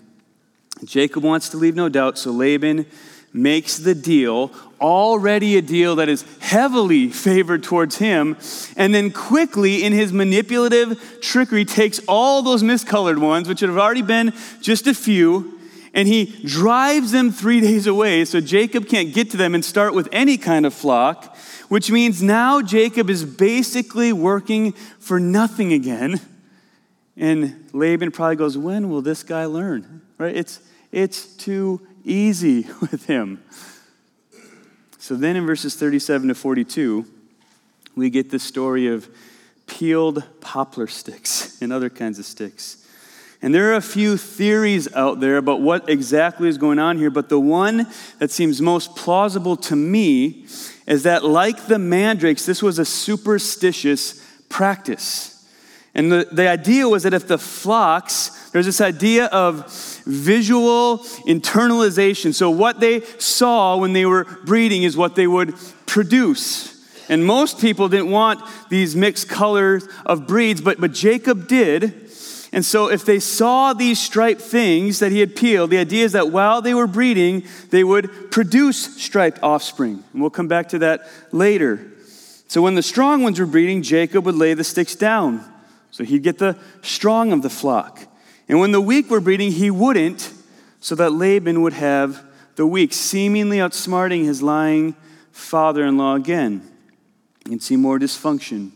Jacob 0.84 1.22
wants 1.22 1.50
to 1.50 1.56
leave 1.56 1.76
no 1.76 1.88
doubt, 1.88 2.18
so 2.18 2.32
Laban 2.32 2.86
makes 3.34 3.78
the 3.78 3.96
deal, 3.96 4.52
already 4.80 5.56
a 5.56 5.62
deal 5.62 5.96
that 5.96 6.08
is 6.08 6.24
heavily 6.38 7.08
favored 7.08 7.64
towards 7.64 7.96
him, 7.96 8.38
and 8.76 8.94
then 8.94 9.10
quickly, 9.10 9.82
in 9.82 9.92
his 9.92 10.12
manipulative 10.12 11.18
trickery, 11.20 11.64
takes 11.64 12.00
all 12.06 12.42
those 12.42 12.62
miscolored 12.62 13.18
ones, 13.18 13.48
which 13.48 13.60
have 13.60 13.76
already 13.76 14.02
been 14.02 14.32
just 14.62 14.86
a 14.86 14.94
few, 14.94 15.58
and 15.92 16.06
he 16.06 16.26
drives 16.44 17.10
them 17.10 17.32
three 17.32 17.60
days 17.60 17.86
away 17.86 18.24
so 18.24 18.40
Jacob 18.40 18.88
can't 18.88 19.12
get 19.12 19.30
to 19.32 19.36
them 19.36 19.54
and 19.54 19.64
start 19.64 19.94
with 19.94 20.08
any 20.12 20.36
kind 20.38 20.64
of 20.64 20.72
flock, 20.72 21.36
which 21.68 21.90
means 21.90 22.22
now 22.22 22.62
Jacob 22.62 23.10
is 23.10 23.24
basically 23.24 24.12
working 24.12 24.72
for 24.98 25.18
nothing 25.18 25.72
again. 25.72 26.20
And 27.16 27.68
Laban 27.72 28.10
probably 28.10 28.36
goes, 28.36 28.58
When 28.58 28.90
will 28.90 29.02
this 29.02 29.22
guy 29.22 29.44
learn? 29.44 30.02
Right? 30.18 30.36
It's, 30.36 30.60
it's 30.90 31.26
too 31.36 31.80
easy 32.04 32.66
with 32.80 33.06
him. 33.06 33.42
So 34.98 35.16
then 35.16 35.36
in 35.36 35.46
verses 35.46 35.74
37 35.74 36.28
to 36.28 36.34
42, 36.34 37.06
we 37.94 38.10
get 38.10 38.30
the 38.30 38.38
story 38.38 38.86
of 38.86 39.08
peeled 39.66 40.24
poplar 40.40 40.86
sticks 40.86 41.58
and 41.62 41.72
other 41.72 41.90
kinds 41.90 42.18
of 42.18 42.24
sticks. 42.24 42.84
And 43.42 43.54
there 43.54 43.70
are 43.70 43.76
a 43.76 43.82
few 43.82 44.16
theories 44.16 44.90
out 44.94 45.20
there 45.20 45.36
about 45.36 45.60
what 45.60 45.90
exactly 45.90 46.48
is 46.48 46.56
going 46.56 46.78
on 46.78 46.96
here, 46.96 47.10
but 47.10 47.28
the 47.28 47.38
one 47.38 47.86
that 48.18 48.30
seems 48.30 48.62
most 48.62 48.96
plausible 48.96 49.56
to 49.56 49.76
me 49.76 50.46
is 50.86 51.02
that, 51.02 51.24
like 51.24 51.66
the 51.66 51.78
mandrakes, 51.78 52.46
this 52.46 52.62
was 52.62 52.78
a 52.78 52.86
superstitious 52.86 54.26
practice. 54.48 55.33
And 55.94 56.10
the, 56.10 56.28
the 56.30 56.48
idea 56.48 56.88
was 56.88 57.04
that 57.04 57.14
if 57.14 57.28
the 57.28 57.38
flocks, 57.38 58.50
there's 58.50 58.66
this 58.66 58.80
idea 58.80 59.26
of 59.26 59.72
visual 60.04 60.98
internalization. 61.26 62.34
So, 62.34 62.50
what 62.50 62.80
they 62.80 63.00
saw 63.18 63.76
when 63.76 63.92
they 63.92 64.04
were 64.04 64.24
breeding 64.44 64.82
is 64.82 64.96
what 64.96 65.14
they 65.14 65.28
would 65.28 65.54
produce. 65.86 66.72
And 67.08 67.24
most 67.24 67.60
people 67.60 67.88
didn't 67.88 68.10
want 68.10 68.40
these 68.70 68.96
mixed 68.96 69.28
colors 69.28 69.86
of 70.04 70.26
breeds, 70.26 70.60
but, 70.60 70.80
but 70.80 70.92
Jacob 70.92 71.46
did. 71.46 72.10
And 72.52 72.64
so, 72.64 72.90
if 72.90 73.04
they 73.04 73.20
saw 73.20 73.72
these 73.72 74.00
striped 74.00 74.40
things 74.40 74.98
that 74.98 75.12
he 75.12 75.20
had 75.20 75.36
peeled, 75.36 75.70
the 75.70 75.78
idea 75.78 76.04
is 76.04 76.12
that 76.12 76.30
while 76.30 76.60
they 76.60 76.74
were 76.74 76.88
breeding, 76.88 77.44
they 77.70 77.84
would 77.84 78.32
produce 78.32 79.00
striped 79.00 79.40
offspring. 79.44 80.02
And 80.12 80.20
we'll 80.20 80.30
come 80.30 80.48
back 80.48 80.70
to 80.70 80.78
that 80.80 81.08
later. 81.30 81.88
So, 82.48 82.62
when 82.62 82.74
the 82.74 82.82
strong 82.82 83.22
ones 83.22 83.38
were 83.38 83.46
breeding, 83.46 83.82
Jacob 83.82 84.24
would 84.26 84.34
lay 84.34 84.54
the 84.54 84.64
sticks 84.64 84.96
down. 84.96 85.53
So, 85.94 86.02
he'd 86.02 86.24
get 86.24 86.38
the 86.38 86.58
strong 86.82 87.32
of 87.32 87.42
the 87.42 87.48
flock. 87.48 88.00
And 88.48 88.58
when 88.58 88.72
the 88.72 88.80
weak 88.80 89.08
were 89.08 89.20
breeding, 89.20 89.52
he 89.52 89.70
wouldn't, 89.70 90.28
so 90.80 90.96
that 90.96 91.12
Laban 91.12 91.62
would 91.62 91.74
have 91.74 92.20
the 92.56 92.66
weak, 92.66 92.92
seemingly 92.92 93.58
outsmarting 93.58 94.24
his 94.24 94.42
lying 94.42 94.96
father 95.30 95.84
in 95.84 95.96
law 95.96 96.16
again. 96.16 96.68
You 97.44 97.52
can 97.52 97.60
see 97.60 97.76
more 97.76 98.00
dysfunction, 98.00 98.72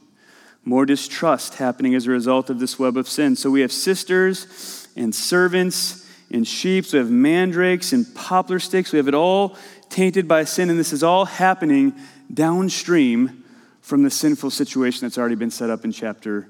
more 0.65 0.87
distrust 0.87 1.55
happening 1.55 1.97
as 1.97 2.07
a 2.07 2.13
result 2.13 2.51
of 2.51 2.61
this 2.61 2.79
web 2.79 2.97
of 2.97 3.09
sin. 3.09 3.35
So 3.35 3.51
we 3.51 3.63
have 3.63 3.73
sisters 3.73 4.87
and 4.95 5.13
servants 5.13 6.09
and 6.31 6.47
sheep, 6.47 6.85
we 6.93 7.01
have 7.01 7.11
mandrakes 7.11 7.93
and 7.93 8.07
poplar 8.15 8.61
sticks, 8.61 8.93
we 8.93 8.99
have 8.99 9.09
it 9.09 9.15
all 9.15 9.57
tainted 9.89 10.29
by 10.29 10.45
sin, 10.45 10.71
and 10.71 10.79
this 10.79 10.93
is 10.93 11.03
all 11.03 11.25
happening 11.25 11.95
downstream 12.33 13.43
from 13.81 14.05
the 14.05 14.11
sinful 14.11 14.51
situation 14.53 15.01
that's 15.01 15.19
already 15.19 15.35
been 15.35 15.51
set 15.51 15.69
up 15.69 15.85
in 15.85 15.91
chapter 15.91 16.49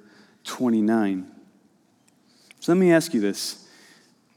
29. 0.49 1.31
So 2.59 2.73
let 2.73 2.79
me 2.79 2.91
ask 2.93 3.15
you 3.15 3.21
this. 3.21 3.69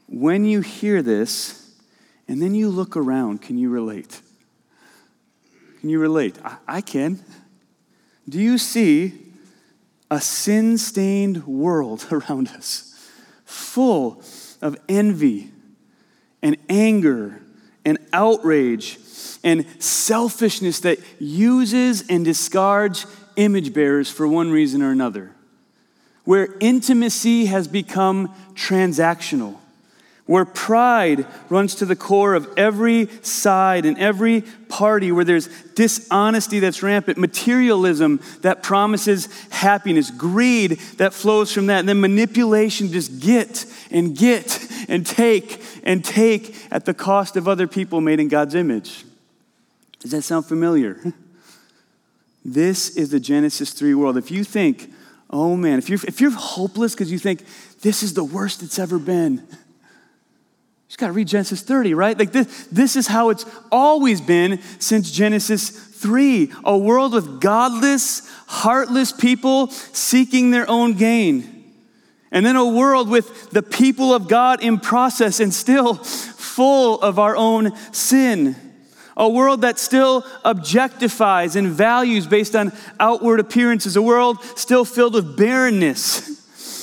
When 0.06 0.44
you 0.44 0.60
hear 0.60 1.02
this, 1.02 1.74
and 2.28 2.40
then 2.40 2.54
you 2.54 2.68
look 2.68 2.96
around, 2.96 3.42
can 3.42 3.58
you 3.58 3.70
relate? 3.70 4.20
Can 5.80 5.88
you 5.88 5.98
relate? 5.98 6.38
I, 6.44 6.56
I 6.68 6.80
can. 6.80 7.18
Do 8.28 8.38
you 8.38 8.58
see 8.58 9.18
a 10.10 10.20
sin 10.20 10.78
stained 10.78 11.46
world 11.46 12.06
around 12.12 12.48
us, 12.48 12.94
full 13.44 14.22
of 14.60 14.76
envy 14.88 15.50
and 16.42 16.56
anger 16.68 17.40
and 17.84 17.98
outrage 18.12 18.98
and 19.42 19.66
selfishness 19.82 20.80
that 20.80 20.98
uses 21.18 22.06
and 22.08 22.24
discards 22.24 23.06
image 23.36 23.72
bearers 23.72 24.10
for 24.10 24.28
one 24.28 24.50
reason 24.50 24.82
or 24.82 24.92
another? 24.92 25.31
Where 26.24 26.48
intimacy 26.60 27.46
has 27.46 27.66
become 27.66 28.32
transactional, 28.54 29.56
where 30.26 30.44
pride 30.44 31.26
runs 31.48 31.74
to 31.74 31.84
the 31.84 31.96
core 31.96 32.34
of 32.34 32.48
every 32.56 33.08
side 33.22 33.84
and 33.84 33.98
every 33.98 34.42
party, 34.68 35.10
where 35.10 35.24
there's 35.24 35.48
dishonesty 35.74 36.60
that's 36.60 36.82
rampant, 36.82 37.18
materialism 37.18 38.20
that 38.42 38.62
promises 38.62 39.28
happiness, 39.50 40.10
greed 40.10 40.72
that 40.96 41.12
flows 41.12 41.52
from 41.52 41.66
that, 41.66 41.80
and 41.80 41.88
then 41.88 42.00
manipulation 42.00 42.92
just 42.92 43.20
get 43.20 43.66
and 43.90 44.16
get 44.16 44.64
and 44.88 45.04
take 45.04 45.60
and 45.82 46.04
take 46.04 46.56
at 46.70 46.84
the 46.84 46.94
cost 46.94 47.36
of 47.36 47.48
other 47.48 47.66
people 47.66 48.00
made 48.00 48.20
in 48.20 48.28
God's 48.28 48.54
image. 48.54 49.04
Does 49.98 50.12
that 50.12 50.22
sound 50.22 50.46
familiar? 50.46 51.00
This 52.44 52.96
is 52.96 53.10
the 53.10 53.20
Genesis 53.20 53.72
3 53.72 53.94
world. 53.94 54.16
If 54.16 54.32
you 54.32 54.42
think, 54.42 54.92
oh 55.32 55.56
man, 55.56 55.78
if 55.78 55.88
you're, 55.88 55.98
if 56.06 56.20
you're 56.20 56.30
hopeless 56.30 56.94
because 56.94 57.10
you 57.10 57.18
think 57.18 57.44
this 57.80 58.02
is 58.02 58.14
the 58.14 58.24
worst 58.24 58.62
it's 58.62 58.78
ever 58.78 58.98
been, 58.98 59.34
you 59.34 60.88
just 60.88 60.98
got 60.98 61.06
to 61.06 61.12
read 61.12 61.28
Genesis 61.28 61.62
30, 61.62 61.94
right? 61.94 62.18
Like 62.18 62.32
this, 62.32 62.66
this 62.70 62.96
is 62.96 63.06
how 63.06 63.30
it's 63.30 63.46
always 63.70 64.20
been 64.20 64.60
since 64.78 65.10
Genesis 65.10 65.70
3 65.70 66.52
a 66.64 66.76
world 66.76 67.14
with 67.14 67.40
godless, 67.40 68.28
heartless 68.46 69.12
people 69.12 69.68
seeking 69.68 70.50
their 70.50 70.68
own 70.68 70.94
gain. 70.94 71.48
And 72.30 72.44
then 72.44 72.56
a 72.56 72.66
world 72.66 73.08
with 73.08 73.50
the 73.50 73.62
people 73.62 74.14
of 74.14 74.26
God 74.26 74.62
in 74.62 74.80
process 74.80 75.38
and 75.38 75.52
still 75.52 75.94
full 75.94 77.00
of 77.00 77.18
our 77.18 77.36
own 77.36 77.76
sin. 77.92 78.56
A 79.16 79.28
world 79.28 79.60
that 79.62 79.78
still 79.78 80.22
objectifies 80.44 81.56
and 81.56 81.68
values 81.68 82.26
based 82.26 82.56
on 82.56 82.72
outward 82.98 83.40
appearances. 83.40 83.96
A 83.96 84.02
world 84.02 84.38
still 84.56 84.84
filled 84.84 85.14
with 85.14 85.36
barrenness 85.36 86.42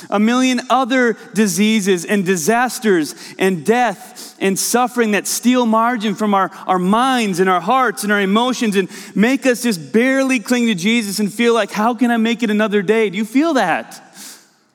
a 0.09 0.19
million 0.19 0.62
other 0.69 1.17
diseases 1.33 2.05
and 2.05 2.25
disasters 2.25 3.15
and 3.38 3.65
death 3.65 4.38
and 4.39 4.57
suffering 4.57 5.12
that 5.12 5.27
steal 5.27 5.65
margin 5.65 6.15
from 6.15 6.33
our, 6.33 6.50
our 6.65 6.79
minds 6.79 7.39
and 7.39 7.50
our 7.50 7.62
hearts 7.62 8.03
and 8.03 8.12
our 8.12 8.21
emotions 8.21 8.75
and 8.75 8.89
make 9.15 9.45
us 9.45 9.63
just 9.63 9.91
barely 9.93 10.39
cling 10.39 10.65
to 10.67 10.75
Jesus 10.75 11.19
and 11.19 11.31
feel 11.31 11.53
like, 11.53 11.71
how 11.71 11.93
can 11.93 12.12
I 12.12 12.17
make 12.17 12.43
it 12.43 12.50
another 12.50 12.81
day? 12.81 13.09
Do 13.09 13.17
you 13.17 13.25
feel 13.25 13.53
that? 13.55 14.01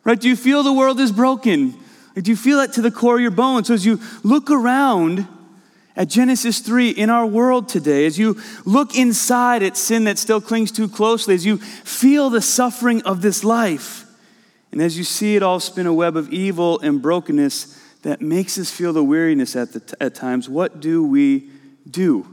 Right? 0.05 0.21
Do 0.21 0.29
you 0.29 0.37
feel 0.37 0.63
the 0.63 0.73
world 0.73 1.01
is 1.01 1.13
broken? 1.13 1.75
Do 2.15 2.31
you 2.31 2.37
feel 2.37 2.59
that 2.59 2.75
to 2.75 2.83
the 2.83 2.91
core 2.91 3.17
of 3.17 3.23
your 3.23 3.31
bones? 3.31 3.69
So 3.69 3.75
as 3.75 3.87
you 3.87 4.01
look 4.23 4.51
around 4.51 5.27
at 5.97 6.09
Genesis 6.09 6.59
3 6.59 6.91
in 6.91 7.11
our 7.11 7.27
world 7.27 7.69
today, 7.69 8.07
as 8.07 8.19
you 8.19 8.41
look 8.65 8.97
inside 8.97 9.63
at 9.63 9.77
sin 9.77 10.05
that 10.05 10.19
still 10.19 10.41
clings 10.41 10.73
too 10.73 10.89
closely, 10.89 11.35
as 11.35 11.47
you 11.47 11.59
feel 11.59 12.31
the 12.31 12.43
suffering 12.43 13.03
of 13.03 13.23
this 13.23 13.45
life, 13.45 14.05
and 14.73 14.83
as 14.83 14.99
you 14.99 15.05
see 15.05 15.37
it 15.37 15.43
all 15.43 15.61
spin 15.61 15.87
a 15.87 15.93
web 15.93 16.17
of 16.17 16.33
evil 16.33 16.81
and 16.81 17.01
brokenness 17.01 17.81
that 18.03 18.21
makes 18.21 18.59
us 18.59 18.71
feel 18.71 18.93
the 18.93 19.05
weariness 19.05 19.55
at, 19.55 19.73
the 19.73 19.81
t- 19.81 19.95
at 20.01 20.15
times, 20.15 20.49
what 20.49 20.81
do 20.81 21.05
we 21.05 21.49
do? 21.89 22.27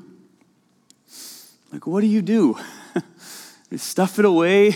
Like, 1.71 1.85
what 1.85 2.01
do 2.01 2.07
you 2.07 2.21
do? 2.21 2.57
stuff 3.77 4.19
it 4.19 4.25
away, 4.25 4.75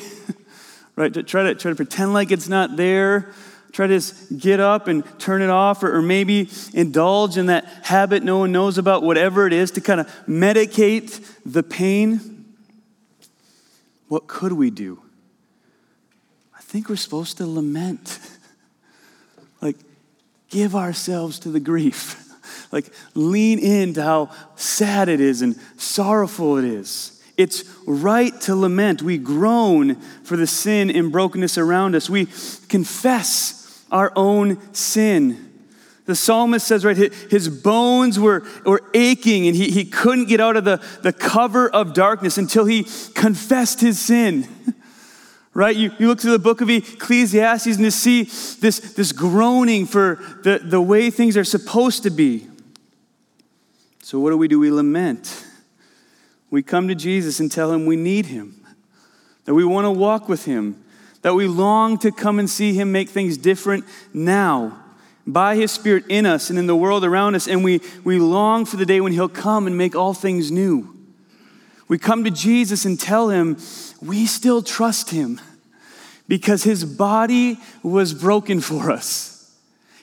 right? 0.96 1.14
Try 1.28 1.44
to 1.44 1.56
try 1.56 1.72
to 1.72 1.76
pretend 1.76 2.14
like 2.14 2.32
it's 2.32 2.48
not 2.48 2.78
there. 2.78 3.34
Try 3.76 3.88
to 3.88 4.02
get 4.38 4.62
up 4.62 4.88
and 4.88 5.04
turn 5.20 5.42
it 5.42 5.50
off, 5.50 5.84
or, 5.84 5.98
or 5.98 6.02
maybe 6.02 6.48
indulge 6.74 7.36
in 7.36 7.48
that 7.48 7.66
habit 7.84 8.24
no 8.24 8.38
one 8.38 8.54
knows 8.54 8.78
about, 8.78 9.04
whatever 9.04 9.46
it 9.48 9.52
is, 9.52 9.72
to 9.72 9.82
kind 9.82 10.00
of 10.00 10.08
medicate 10.26 11.30
the 11.46 11.62
pain. 11.62 12.56
What 14.08 14.28
could 14.28 14.54
we 14.54 14.70
do? 14.70 15.02
I 16.58 16.62
think 16.62 16.88
we're 16.88 16.96
supposed 16.96 17.36
to 17.40 17.46
lament. 17.46 18.18
like, 19.62 19.76
give 20.50 20.74
ourselves 20.74 21.38
to 21.40 21.50
the 21.50 21.60
grief. 21.60 22.34
like, 22.72 22.94
lean 23.14 23.60
into 23.60 24.02
how 24.02 24.32
sad 24.56 25.10
it 25.10 25.20
is 25.20 25.42
and 25.42 25.60
sorrowful 25.76 26.56
it 26.56 26.64
is. 26.64 27.22
It's 27.36 27.66
right 27.86 28.40
to 28.44 28.56
lament. 28.56 29.02
We 29.02 29.18
groan 29.18 29.96
for 30.24 30.38
the 30.38 30.48
sin 30.48 30.90
and 30.90 31.12
brokenness 31.12 31.58
around 31.58 31.94
us. 31.94 32.10
We 32.10 32.28
confess 32.70 33.64
our 33.96 34.12
own 34.18 34.60
sin. 34.74 35.42
The 36.06 36.16
psalmist 36.16 36.68
says, 36.68 36.84
right, 36.84 36.98
his 36.98 37.48
bones 37.48 38.20
were, 38.20 38.46
were 38.66 38.82
aching 38.94 39.48
and 39.48 39.56
he, 39.56 39.72
he 39.72 39.86
couldn't 39.86 40.26
get 40.26 40.42
out 40.42 40.58
of 40.58 40.66
the, 40.66 40.84
the 41.02 41.14
cover 41.14 41.70
of 41.70 41.94
darkness 41.94 42.38
until 42.38 42.66
he 42.66 42.84
confessed 43.14 43.80
his 43.80 43.98
sin. 43.98 44.48
right? 45.54 45.76
You, 45.76 45.94
you 45.98 46.08
look 46.08 46.20
through 46.20 46.34
the 46.34 46.40
book 46.40 46.60
of 46.60 46.70
Ecclesiastes 46.70 47.68
and 47.68 47.86
you 47.86 47.90
see 47.90 48.24
this, 48.60 48.80
this 48.94 49.14
groaning 49.14 49.86
for 49.86 50.20
the, 50.44 50.60
the 50.62 50.82
way 50.82 51.10
things 51.10 51.38
are 51.38 51.46
supposed 51.46 52.04
to 52.04 52.10
be. 52.10 52.48
So, 54.04 54.20
what 54.20 54.32
do 54.32 54.38
we 54.38 54.50
do? 54.50 54.60
We 54.60 54.72
lament. 54.72 55.46
We 56.52 56.62
come 56.62 56.90
to 56.90 56.96
Jesus 56.96 57.40
and 57.40 57.52
tell 57.52 57.72
him 57.72 57.86
we 57.86 57.96
need 57.96 58.28
him, 58.28 58.64
that 59.46 59.56
we 59.56 59.64
want 59.64 59.86
to 59.86 59.92
walk 59.92 60.30
with 60.30 60.46
him, 60.46 60.85
that 61.26 61.34
we 61.34 61.48
long 61.48 61.98
to 61.98 62.12
come 62.12 62.38
and 62.38 62.48
see 62.48 62.76
him 62.76 62.92
make 62.92 63.10
things 63.10 63.36
different 63.36 63.84
now 64.14 64.78
by 65.26 65.56
his 65.56 65.72
spirit 65.72 66.04
in 66.08 66.24
us 66.24 66.52
and 66.52 66.60
in 66.60 66.68
the 66.68 66.76
world 66.76 67.04
around 67.04 67.34
us, 67.34 67.48
and 67.48 67.64
we, 67.64 67.82
we 68.04 68.20
long 68.20 68.64
for 68.64 68.78
the 68.78 68.86
day 68.86 69.02
when 69.02 69.12
he'll 69.12 69.28
come 69.28 69.66
and 69.66 69.76
make 69.76 69.96
all 69.96 70.14
things 70.14 70.52
new. 70.52 70.96
We 71.88 71.98
come 71.98 72.24
to 72.26 72.30
Jesus 72.30 72.86
and 72.86 73.00
tell 73.00 73.30
him 73.30 73.58
we 74.04 74.28
still 74.28 74.62
trust 74.62 75.10
him 75.10 75.42
because 76.28 76.62
his 76.62 76.86
body 76.86 77.58
was 77.82 78.14
broken 78.14 78.62
for 78.62 78.92
us. 78.92 79.52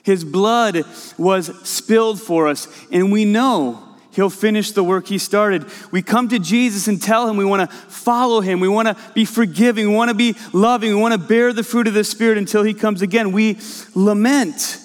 His 0.03 0.25
blood 0.25 0.83
was 1.17 1.45
spilled 1.65 2.21
for 2.21 2.49
us, 2.49 2.67
and 2.91 3.13
we 3.13 3.23
know 3.23 3.92
he'll 4.13 4.29
finish 4.29 4.71
the 4.71 4.83
work 4.83 5.07
he 5.07 5.17
started. 5.17 5.65
We 5.91 6.01
come 6.01 6.29
to 6.29 6.39
Jesus 6.39 6.87
and 6.87 7.01
tell 7.01 7.27
him 7.27 7.37
we 7.37 7.45
want 7.45 7.69
to 7.69 7.75
follow 7.75 8.41
him, 8.41 8.59
we 8.59 8.67
want 8.67 8.87
to 8.87 8.97
be 9.13 9.25
forgiving, 9.25 9.89
we 9.89 9.95
want 9.95 10.09
to 10.09 10.15
be 10.15 10.35
loving, 10.53 10.89
we 10.89 11.01
want 11.01 11.13
to 11.13 11.17
bear 11.17 11.53
the 11.53 11.63
fruit 11.63 11.87
of 11.87 11.93
the 11.93 12.03
Spirit 12.03 12.37
until 12.37 12.63
he 12.63 12.73
comes 12.73 13.01
again. 13.01 13.31
We 13.31 13.59
lament, 13.95 14.79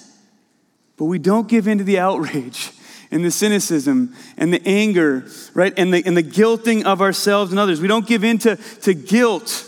but 0.97 1.05
we 1.05 1.19
don't 1.19 1.47
give 1.47 1.67
in 1.67 1.77
to 1.77 1.83
the 1.83 1.99
outrage 1.99 2.71
and 3.11 3.23
the 3.23 3.31
cynicism 3.31 4.15
and 4.37 4.53
the 4.53 4.61
anger, 4.65 5.25
right? 5.53 5.73
And 5.77 5.93
the, 5.93 6.03
and 6.05 6.15
the 6.15 6.23
guilting 6.23 6.83
of 6.83 7.01
ourselves 7.01 7.51
and 7.51 7.59
others. 7.59 7.81
We 7.81 7.87
don't 7.87 8.07
give 8.07 8.23
in 8.23 8.37
to, 8.39 8.55
to 8.55 8.93
guilt. 8.93 9.65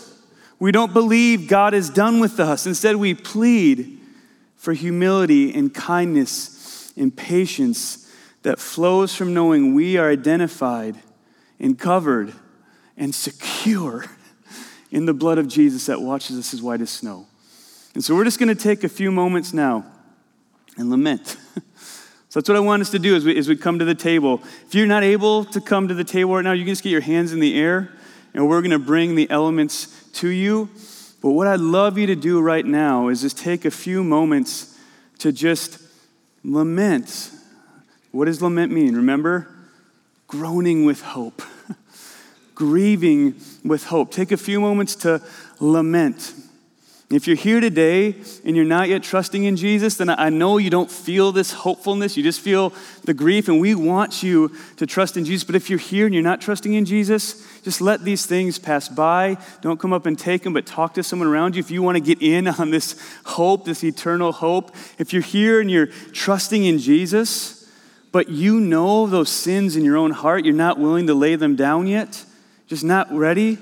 We 0.58 0.70
don't 0.72 0.92
believe 0.92 1.48
God 1.48 1.74
is 1.74 1.90
done 1.90 2.20
with 2.20 2.38
us. 2.38 2.66
Instead, 2.66 2.96
we 2.96 3.14
plead 3.14 4.00
for 4.56 4.72
humility 4.72 5.52
and 5.54 5.74
kindness 5.74 6.92
and 6.96 7.16
patience 7.16 8.01
that 8.42 8.58
flows 8.58 9.14
from 9.14 9.32
knowing 9.34 9.74
we 9.74 9.96
are 9.96 10.10
identified 10.10 10.96
and 11.60 11.78
covered 11.78 12.32
and 12.96 13.14
secure 13.14 14.04
in 14.90 15.06
the 15.06 15.14
blood 15.14 15.38
of 15.38 15.48
Jesus 15.48 15.86
that 15.86 16.00
watches 16.00 16.38
us 16.38 16.52
as 16.52 16.60
white 16.60 16.80
as 16.80 16.90
snow. 16.90 17.26
And 17.94 18.02
so 18.02 18.14
we're 18.14 18.24
just 18.24 18.38
going 18.38 18.54
to 18.54 18.60
take 18.60 18.84
a 18.84 18.88
few 18.88 19.10
moments 19.10 19.52
now 19.52 19.84
and 20.76 20.90
lament. 20.90 21.36
So 22.32 22.40
that's 22.40 22.48
what 22.48 22.56
I 22.56 22.60
want 22.60 22.80
us 22.80 22.88
to 22.92 22.98
do 22.98 23.14
as 23.14 23.26
we, 23.26 23.36
as 23.36 23.46
we 23.46 23.56
come 23.56 23.78
to 23.78 23.84
the 23.84 23.94
table. 23.94 24.40
If 24.66 24.74
you're 24.74 24.86
not 24.86 25.02
able 25.02 25.44
to 25.44 25.60
come 25.60 25.88
to 25.88 25.92
the 25.92 26.02
table 26.02 26.34
right 26.34 26.42
now, 26.42 26.52
you 26.52 26.64
can 26.64 26.72
just 26.72 26.82
get 26.82 26.88
your 26.88 27.02
hands 27.02 27.34
in 27.34 27.40
the 27.40 27.60
air 27.60 27.92
and 28.32 28.48
we're 28.48 28.62
going 28.62 28.70
to 28.70 28.78
bring 28.78 29.16
the 29.16 29.28
elements 29.28 30.08
to 30.14 30.28
you. 30.28 30.70
But 31.20 31.32
what 31.32 31.46
I'd 31.46 31.60
love 31.60 31.98
you 31.98 32.06
to 32.06 32.16
do 32.16 32.40
right 32.40 32.64
now 32.64 33.08
is 33.08 33.20
just 33.20 33.36
take 33.36 33.66
a 33.66 33.70
few 33.70 34.02
moments 34.02 34.78
to 35.18 35.30
just 35.30 35.78
lament. 36.42 37.32
What 38.12 38.26
does 38.26 38.40
lament 38.40 38.70
mean? 38.70 38.94
Remember? 38.94 39.48
Groaning 40.28 40.84
with 40.84 41.02
hope, 41.02 41.42
grieving 42.54 43.34
with 43.64 43.86
hope. 43.86 44.12
Take 44.12 44.32
a 44.32 44.36
few 44.36 44.60
moments 44.60 44.94
to 44.96 45.22
lament. 45.60 46.34
If 47.10 47.26
you're 47.26 47.36
here 47.36 47.60
today 47.60 48.14
and 48.42 48.56
you're 48.56 48.64
not 48.64 48.88
yet 48.88 49.02
trusting 49.02 49.44
in 49.44 49.56
Jesus, 49.56 49.96
then 49.96 50.08
I 50.08 50.30
know 50.30 50.56
you 50.56 50.70
don't 50.70 50.90
feel 50.90 51.30
this 51.30 51.52
hopefulness. 51.52 52.16
You 52.16 52.22
just 52.22 52.40
feel 52.40 52.72
the 53.04 53.12
grief, 53.12 53.48
and 53.48 53.60
we 53.60 53.74
want 53.74 54.22
you 54.22 54.50
to 54.76 54.86
trust 54.86 55.18
in 55.18 55.26
Jesus. 55.26 55.44
But 55.44 55.54
if 55.54 55.68
you're 55.68 55.78
here 55.78 56.06
and 56.06 56.14
you're 56.14 56.24
not 56.24 56.40
trusting 56.40 56.72
in 56.72 56.86
Jesus, 56.86 57.46
just 57.64 57.82
let 57.82 58.02
these 58.02 58.24
things 58.24 58.58
pass 58.58 58.88
by. 58.88 59.36
Don't 59.60 59.78
come 59.78 59.92
up 59.92 60.06
and 60.06 60.18
take 60.18 60.42
them, 60.42 60.54
but 60.54 60.64
talk 60.64 60.94
to 60.94 61.02
someone 61.02 61.28
around 61.28 61.54
you 61.54 61.60
if 61.60 61.70
you 61.70 61.82
want 61.82 61.96
to 61.96 62.00
get 62.00 62.22
in 62.22 62.48
on 62.58 62.70
this 62.70 62.98
hope, 63.24 63.66
this 63.66 63.84
eternal 63.84 64.32
hope. 64.32 64.74
If 64.98 65.12
you're 65.12 65.20
here 65.20 65.60
and 65.60 65.70
you're 65.70 65.88
trusting 66.12 66.64
in 66.64 66.78
Jesus, 66.78 67.61
but 68.12 68.28
you 68.28 68.60
know 68.60 69.06
those 69.06 69.30
sins 69.30 69.74
in 69.74 69.84
your 69.84 69.96
own 69.96 70.10
heart, 70.12 70.44
you're 70.44 70.54
not 70.54 70.78
willing 70.78 71.06
to 71.08 71.14
lay 71.14 71.34
them 71.34 71.56
down 71.56 71.86
yet, 71.86 72.24
just 72.68 72.84
not 72.84 73.10
ready 73.12 73.58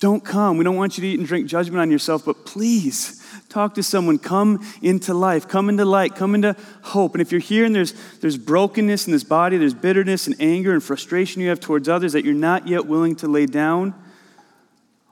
don't 0.00 0.24
come. 0.24 0.56
We 0.56 0.64
don't 0.64 0.76
want 0.76 0.96
you 0.96 1.02
to 1.02 1.08
eat 1.08 1.18
and 1.18 1.28
drink 1.28 1.46
judgment 1.46 1.78
on 1.78 1.90
yourself, 1.90 2.24
but 2.24 2.46
please 2.46 3.22
talk 3.50 3.74
to 3.74 3.82
someone. 3.82 4.18
Come 4.18 4.66
into 4.80 5.12
life, 5.12 5.46
come 5.46 5.68
into 5.68 5.84
light, 5.84 6.16
come 6.16 6.34
into 6.34 6.56
hope. 6.82 7.14
And 7.14 7.20
if 7.20 7.30
you're 7.30 7.40
here 7.40 7.66
and 7.66 7.74
there's, 7.74 7.92
there's 8.20 8.38
brokenness 8.38 9.06
in 9.06 9.12
this 9.12 9.24
body, 9.24 9.58
there's 9.58 9.74
bitterness 9.74 10.26
and 10.26 10.34
anger 10.40 10.72
and 10.72 10.82
frustration 10.82 11.42
you 11.42 11.50
have 11.50 11.60
towards 11.60 11.86
others 11.86 12.14
that 12.14 12.24
you're 12.24 12.32
not 12.32 12.66
yet 12.66 12.86
willing 12.86 13.14
to 13.16 13.28
lay 13.28 13.44
down, 13.44 13.94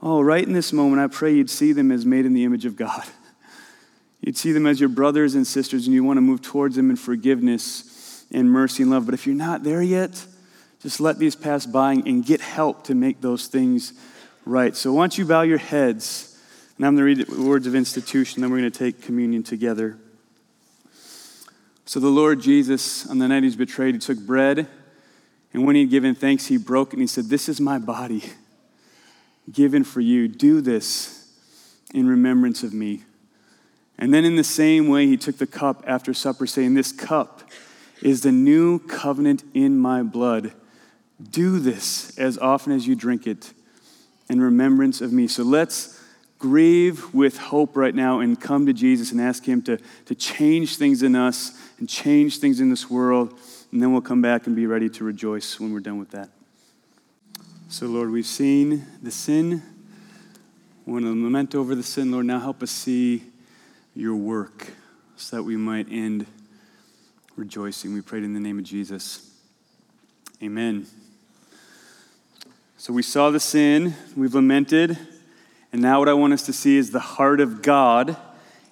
oh, 0.02 0.22
right 0.22 0.44
in 0.44 0.54
this 0.54 0.72
moment, 0.72 1.02
I 1.02 1.07
pray 1.07 1.35
you'd 1.35 1.50
see 1.50 1.72
them 1.72 1.92
as 1.92 2.07
made 2.07 2.24
in 2.24 2.33
the 2.33 2.44
image 2.44 2.64
of 2.64 2.74
God. 2.74 3.04
You'd 4.20 4.37
see 4.37 4.50
them 4.50 4.66
as 4.66 4.81
your 4.81 4.88
brothers 4.88 5.37
and 5.37 5.46
sisters, 5.46 5.87
and 5.87 5.94
you 5.94 6.02
want 6.02 6.16
to 6.16 6.20
move 6.20 6.42
towards 6.42 6.74
them 6.74 6.90
in 6.90 6.96
forgiveness 6.96 7.88
and 8.32 8.50
mercy 8.50 8.82
and 8.82 8.90
love. 8.90 9.04
But 9.04 9.14
if 9.14 9.26
you're 9.26 9.36
not 9.36 9.62
there 9.62 9.82
yet, 9.82 10.24
just 10.82 11.00
let 11.00 11.18
these 11.18 11.34
pass 11.34 11.66
by 11.66 11.92
and 11.92 12.24
get 12.24 12.40
help 12.40 12.84
to 12.84 12.94
make 12.94 13.20
those 13.20 13.46
things 13.46 13.92
right. 14.44 14.76
So 14.76 14.92
why 14.92 15.02
don't 15.02 15.18
you 15.18 15.24
bow 15.24 15.42
your 15.42 15.58
heads? 15.58 16.38
And 16.76 16.86
I'm 16.86 16.96
going 16.96 17.14
to 17.14 17.22
read 17.24 17.28
the 17.28 17.42
words 17.42 17.66
of 17.66 17.74
institution, 17.74 18.40
then 18.40 18.50
we're 18.50 18.58
going 18.58 18.70
to 18.70 18.78
take 18.78 19.02
communion 19.02 19.42
together. 19.42 19.98
So 21.84 22.00
the 22.00 22.08
Lord 22.08 22.40
Jesus, 22.40 23.08
on 23.08 23.18
the 23.18 23.26
night 23.26 23.42
he's 23.42 23.56
betrayed, 23.56 23.94
he 23.94 23.98
took 23.98 24.18
bread, 24.18 24.68
and 25.52 25.66
when 25.66 25.74
he 25.74 25.82
had 25.82 25.90
given 25.90 26.14
thanks, 26.14 26.46
he 26.46 26.56
broke 26.56 26.88
it, 26.88 26.94
and 26.94 27.00
he 27.00 27.06
said, 27.06 27.24
This 27.24 27.48
is 27.48 27.60
my 27.60 27.78
body 27.78 28.22
given 29.50 29.84
for 29.84 30.00
you. 30.00 30.28
Do 30.28 30.60
this 30.60 31.32
in 31.94 32.06
remembrance 32.06 32.62
of 32.62 32.74
me. 32.74 33.04
And 33.98 34.12
then, 34.12 34.24
in 34.24 34.36
the 34.36 34.44
same 34.44 34.88
way, 34.88 35.06
he 35.06 35.16
took 35.16 35.38
the 35.38 35.46
cup 35.46 35.82
after 35.86 36.12
supper, 36.12 36.46
saying, 36.46 36.74
This 36.74 36.92
cup 36.92 37.42
is 38.02 38.22
the 38.22 38.32
new 38.32 38.78
covenant 38.78 39.44
in 39.54 39.78
my 39.78 40.02
blood. 40.02 40.52
Do 41.30 41.58
this 41.58 42.16
as 42.18 42.38
often 42.38 42.72
as 42.72 42.87
you 42.87 42.94
drink 42.94 43.26
it 43.26 43.52
in 44.28 44.40
remembrance 44.40 45.00
of 45.00 45.12
me. 45.12 45.26
So 45.26 45.42
let's 45.42 46.00
grieve 46.38 47.12
with 47.12 47.37
hope 47.38 47.76
right 47.76 47.94
now 47.94 48.20
and 48.20 48.40
come 48.40 48.66
to 48.66 48.72
Jesus 48.72 49.11
and 49.11 49.20
ask 49.20 49.44
Him 49.44 49.62
to, 49.62 49.78
to 50.06 50.14
change 50.14 50.76
things 50.76 51.02
in 51.02 51.16
us 51.16 51.58
and 51.78 51.88
change 51.88 52.38
things 52.38 52.61
in 52.61 52.70
this 52.70 52.88
world. 52.88 53.37
And 53.72 53.82
then 53.82 53.92
we'll 53.92 54.00
come 54.00 54.22
back 54.22 54.46
and 54.46 54.54
be 54.54 54.66
ready 54.66 54.88
to 54.90 55.04
rejoice 55.04 55.58
when 55.58 55.72
we're 55.72 55.80
done 55.80 55.98
with 55.98 56.11
that. 56.12 56.30
So, 57.68 57.87
Lord, 57.87 58.11
we've 58.11 58.24
seen 58.24 58.87
the 59.02 59.11
sin. 59.11 59.62
We 60.87 60.92
want 60.92 61.04
to 61.04 61.11
lament 61.11 61.54
over 61.54 61.74
the 61.74 61.82
sin. 61.82 62.11
Lord, 62.11 62.26
now 62.26 62.38
help 62.38 62.62
us 62.62 62.70
see 62.70 63.24
your 63.94 64.16
work 64.16 64.68
so 65.16 65.37
that 65.37 65.42
we 65.42 65.56
might 65.56 65.87
end 65.90 66.26
rejoicing. 67.38 67.94
We 67.94 68.01
prayed 68.01 68.24
in 68.24 68.35
the 68.35 68.40
name 68.40 68.59
of 68.59 68.64
Jesus. 68.64 69.31
Amen. 70.42 70.87
So 72.77 72.92
we 72.92 73.03
saw 73.03 73.31
the 73.31 73.40
sin, 73.40 73.94
we've 74.16 74.35
lamented, 74.35 74.98
and 75.72 75.81
now 75.81 76.01
what 76.01 76.09
I 76.09 76.14
want 76.14 76.33
us 76.33 76.44
to 76.46 76.53
see 76.53 76.77
is 76.77 76.90
the 76.90 77.01
heart 77.01 77.40
of 77.40 77.62
God 77.62 78.16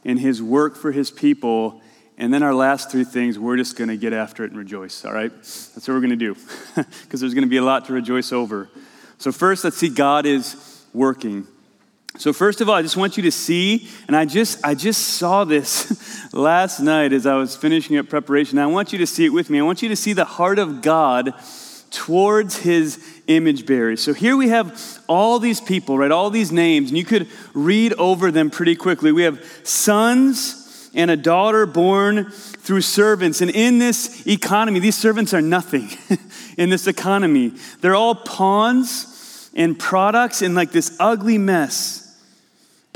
and 0.04 0.18
his 0.18 0.42
work 0.42 0.76
for 0.76 0.92
his 0.92 1.10
people. 1.10 1.80
And 2.18 2.32
then 2.32 2.42
our 2.42 2.54
last 2.54 2.90
three 2.90 3.04
things, 3.04 3.38
we're 3.38 3.56
just 3.56 3.76
going 3.76 3.88
to 3.88 3.96
get 3.96 4.12
after 4.12 4.44
it 4.44 4.50
and 4.50 4.58
rejoice, 4.58 5.04
all 5.04 5.12
right? 5.12 5.32
That's 5.32 5.76
what 5.76 5.88
we're 5.88 6.00
going 6.00 6.10
to 6.10 6.16
do, 6.16 6.34
because 7.02 7.20
there's 7.20 7.34
going 7.34 7.44
to 7.44 7.50
be 7.50 7.58
a 7.58 7.64
lot 7.64 7.84
to 7.86 7.92
rejoice 7.92 8.32
over. 8.32 8.68
So, 9.18 9.32
first, 9.32 9.64
let's 9.64 9.76
see 9.76 9.88
God 9.88 10.26
is 10.26 10.84
working. 10.92 11.46
So 12.18 12.32
first 12.32 12.60
of 12.60 12.68
all, 12.68 12.74
I 12.74 12.82
just 12.82 12.96
want 12.96 13.16
you 13.16 13.22
to 13.24 13.30
see, 13.30 13.88
and 14.06 14.16
I 14.16 14.24
just 14.24 14.64
I 14.64 14.74
just 14.74 15.02
saw 15.02 15.44
this 15.44 16.28
last 16.32 16.80
night 16.80 17.12
as 17.12 17.26
I 17.26 17.34
was 17.36 17.54
finishing 17.54 17.98
up 17.98 18.08
preparation. 18.08 18.58
I 18.58 18.66
want 18.66 18.92
you 18.92 18.98
to 18.98 19.06
see 19.06 19.26
it 19.26 19.30
with 19.30 19.50
me. 19.50 19.58
I 19.58 19.62
want 19.62 19.82
you 19.82 19.88
to 19.90 19.96
see 19.96 20.12
the 20.14 20.24
heart 20.24 20.58
of 20.58 20.80
God 20.80 21.34
towards 21.90 22.58
his 22.58 23.04
image 23.26 23.66
bearers. 23.66 24.02
So 24.02 24.12
here 24.12 24.36
we 24.36 24.48
have 24.48 25.02
all 25.08 25.38
these 25.38 25.60
people, 25.60 25.98
right? 25.98 26.10
All 26.10 26.30
these 26.30 26.52
names, 26.52 26.90
and 26.90 26.98
you 26.98 27.04
could 27.04 27.28
read 27.54 27.92
over 27.94 28.30
them 28.30 28.50
pretty 28.50 28.76
quickly. 28.76 29.12
We 29.12 29.22
have 29.22 29.44
sons 29.62 30.90
and 30.94 31.10
a 31.10 31.16
daughter 31.16 31.66
born 31.66 32.30
through 32.30 32.80
servants. 32.80 33.42
And 33.42 33.50
in 33.50 33.78
this 33.78 34.26
economy, 34.26 34.80
these 34.80 34.96
servants 34.96 35.34
are 35.34 35.42
nothing 35.42 35.90
in 36.56 36.70
this 36.70 36.86
economy. 36.86 37.52
They're 37.82 37.94
all 37.94 38.14
pawns 38.14 39.50
and 39.54 39.78
products 39.78 40.42
in 40.42 40.54
like 40.54 40.72
this 40.72 40.96
ugly 40.98 41.38
mess. 41.38 42.05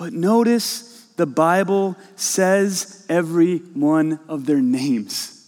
But 0.01 0.15
notice 0.15 1.05
the 1.17 1.27
Bible 1.27 1.95
says 2.17 3.05
every 3.11 3.59
one 3.59 4.19
of 4.29 4.47
their 4.47 4.63
names. 4.63 5.47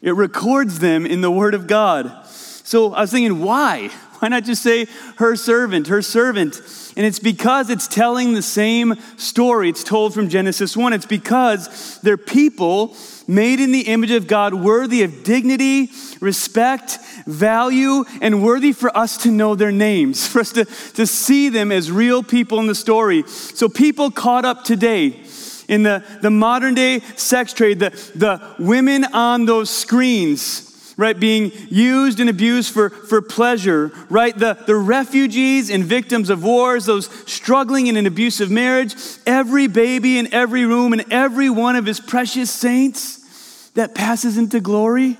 It 0.00 0.12
records 0.12 0.78
them 0.78 1.04
in 1.04 1.22
the 1.22 1.30
Word 1.30 1.54
of 1.54 1.66
God. 1.66 2.24
So 2.28 2.94
I 2.94 3.00
was 3.00 3.10
thinking, 3.10 3.40
why? 3.40 3.88
Why 4.20 4.28
not 4.28 4.44
just 4.44 4.62
say 4.62 4.86
her 5.16 5.34
servant, 5.34 5.88
her 5.88 6.02
servant? 6.02 6.54
And 6.96 7.04
it's 7.04 7.18
because 7.18 7.68
it's 7.68 7.88
telling 7.88 8.34
the 8.34 8.42
same 8.42 8.94
story. 9.16 9.68
It's 9.68 9.82
told 9.82 10.14
from 10.14 10.28
Genesis 10.28 10.76
1. 10.76 10.92
It's 10.92 11.06
because 11.06 11.98
they're 12.02 12.16
people 12.16 12.94
made 13.26 13.60
in 13.60 13.72
the 13.72 13.82
image 13.82 14.10
of 14.10 14.26
God, 14.26 14.54
worthy 14.54 15.02
of 15.02 15.24
dignity, 15.24 15.90
respect, 16.20 16.98
value, 17.26 18.04
and 18.20 18.42
worthy 18.42 18.72
for 18.72 18.96
us 18.96 19.16
to 19.18 19.30
know 19.30 19.54
their 19.54 19.72
names, 19.72 20.26
for 20.28 20.40
us 20.40 20.52
to, 20.52 20.64
to 20.64 21.06
see 21.06 21.48
them 21.48 21.72
as 21.72 21.90
real 21.90 22.22
people 22.22 22.58
in 22.60 22.66
the 22.66 22.74
story. 22.74 23.24
So, 23.26 23.68
people 23.68 24.10
caught 24.10 24.44
up 24.44 24.64
today 24.64 25.20
in 25.68 25.82
the, 25.82 26.04
the 26.20 26.30
modern 26.30 26.74
day 26.74 27.00
sex 27.16 27.52
trade, 27.52 27.78
the, 27.78 27.90
the 28.14 28.40
women 28.58 29.04
on 29.04 29.46
those 29.46 29.70
screens, 29.70 30.71
right, 31.02 31.18
being 31.18 31.52
used 31.68 32.20
and 32.20 32.30
abused 32.30 32.72
for, 32.72 32.88
for 32.88 33.20
pleasure, 33.20 33.92
right? 34.08 34.36
The, 34.36 34.54
the 34.66 34.76
refugees 34.76 35.68
and 35.68 35.84
victims 35.84 36.30
of 36.30 36.44
wars, 36.44 36.86
those 36.86 37.08
struggling 37.30 37.88
in 37.88 37.96
an 37.96 38.06
abusive 38.06 38.50
marriage, 38.50 38.94
every 39.26 39.66
baby 39.66 40.16
in 40.16 40.32
every 40.32 40.64
room, 40.64 40.92
and 40.92 41.04
every 41.12 41.50
one 41.50 41.76
of 41.76 41.84
his 41.84 41.98
precious 41.98 42.50
saints 42.50 43.70
that 43.74 43.94
passes 43.94 44.38
into 44.38 44.60
glory 44.60 45.18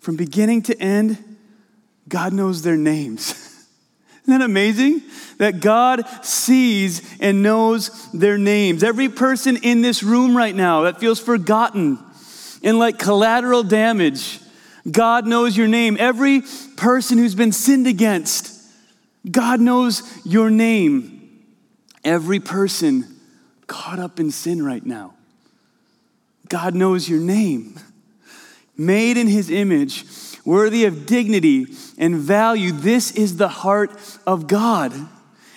from 0.00 0.16
beginning 0.16 0.62
to 0.62 0.78
end, 0.80 1.16
God 2.08 2.32
knows 2.32 2.62
their 2.62 2.76
names. 2.76 3.30
Isn't 4.24 4.40
that 4.40 4.44
amazing? 4.44 5.02
That 5.38 5.60
God 5.60 6.04
sees 6.22 7.16
and 7.20 7.42
knows 7.42 8.10
their 8.12 8.36
names. 8.36 8.82
Every 8.82 9.08
person 9.08 9.58
in 9.58 9.80
this 9.80 10.02
room 10.02 10.36
right 10.36 10.54
now 10.54 10.82
that 10.82 10.98
feels 10.98 11.20
forgotten 11.20 11.98
and 12.62 12.78
like 12.78 12.98
collateral 12.98 13.62
damage, 13.62 14.40
God 14.90 15.26
knows 15.26 15.56
your 15.56 15.68
name. 15.68 15.96
Every 15.98 16.42
person 16.76 17.18
who's 17.18 17.34
been 17.34 17.52
sinned 17.52 17.86
against, 17.86 18.54
God 19.30 19.60
knows 19.60 20.02
your 20.24 20.50
name. 20.50 21.44
Every 22.04 22.40
person 22.40 23.04
caught 23.66 23.98
up 23.98 24.18
in 24.18 24.30
sin 24.30 24.64
right 24.64 24.84
now, 24.84 25.14
God 26.48 26.74
knows 26.74 27.08
your 27.08 27.20
name 27.20 27.78
made 28.78 29.16
in 29.16 29.26
his 29.26 29.50
image, 29.50 30.04
worthy 30.44 30.84
of 30.84 31.04
dignity 31.04 31.66
and 31.98 32.14
value. 32.14 32.70
This 32.70 33.10
is 33.10 33.36
the 33.36 33.48
heart 33.48 33.90
of 34.26 34.46
God. 34.46 34.94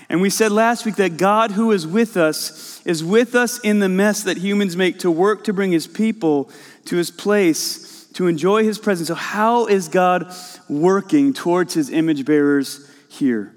And 0.10 0.22
we 0.22 0.30
said 0.30 0.52
last 0.52 0.86
week 0.86 0.96
that 0.96 1.16
God, 1.16 1.52
who 1.52 1.72
is 1.72 1.88
with 1.88 2.18
us, 2.18 2.82
is 2.86 3.02
with 3.02 3.34
us 3.36 3.60
in 3.60 3.80
the 3.80 3.88
mess 3.88 4.24
that 4.24 4.38
humans 4.38 4.76
make 4.76 5.00
to 5.00 5.12
work 5.12 5.46
to 5.46 5.54
bring 5.54 5.72
his 5.72 5.88
people 5.88 6.50
to 6.86 6.98
his 6.98 7.12
place, 7.12 7.81
to 8.14 8.28
enjoy 8.28 8.64
his 8.64 8.78
presence. 8.78 9.08
So, 9.08 9.16
how 9.16 9.68
is 9.68 9.88
God 9.88 10.34
working 10.70 11.34
towards 11.34 11.74
his 11.74 11.90
image 11.90 12.26
bearers 12.26 12.90
here? 13.10 13.54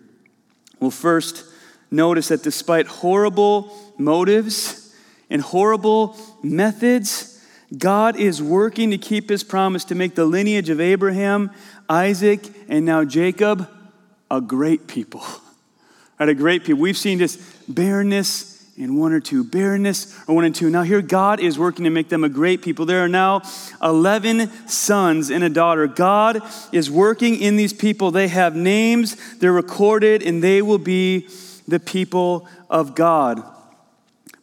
Well, 0.80 0.90
first, 0.90 1.44
notice 1.90 2.28
that 2.28 2.42
despite 2.42 2.86
horrible 2.86 3.76
motives 3.98 4.94
and 5.30 5.40
horrible 5.40 6.16
methods, 6.42 7.42
God 7.76 8.16
is 8.16 8.42
working 8.42 8.90
to 8.90 8.98
keep 8.98 9.28
his 9.28 9.42
promise 9.42 9.84
to 9.86 9.94
make 9.94 10.14
the 10.14 10.24
lineage 10.24 10.70
of 10.70 10.80
Abraham, 10.80 11.50
Isaac, 11.88 12.48
and 12.68 12.84
now 12.84 13.04
Jacob 13.04 13.68
a 14.30 14.40
great 14.40 14.86
people. 14.86 15.22
A 16.20 16.32
great 16.32 16.64
people. 16.64 16.80
We've 16.80 16.96
seen 16.96 17.18
this 17.18 17.36
barrenness 17.68 18.53
in 18.76 18.96
one 18.96 19.12
or 19.12 19.20
two, 19.20 19.44
barrenness 19.44 20.18
or 20.26 20.34
one 20.34 20.44
and 20.44 20.54
two. 20.54 20.68
Now, 20.68 20.82
here 20.82 21.00
God 21.00 21.40
is 21.40 21.58
working 21.58 21.84
to 21.84 21.90
make 21.90 22.08
them 22.08 22.24
a 22.24 22.28
great 22.28 22.62
people. 22.62 22.86
There 22.86 23.04
are 23.04 23.08
now 23.08 23.42
11 23.82 24.68
sons 24.68 25.30
and 25.30 25.44
a 25.44 25.48
daughter. 25.48 25.86
God 25.86 26.42
is 26.72 26.90
working 26.90 27.36
in 27.36 27.56
these 27.56 27.72
people. 27.72 28.10
They 28.10 28.28
have 28.28 28.56
names, 28.56 29.36
they're 29.38 29.52
recorded, 29.52 30.22
and 30.22 30.42
they 30.42 30.60
will 30.60 30.78
be 30.78 31.28
the 31.68 31.78
people 31.78 32.48
of 32.68 32.94
God. 32.94 33.42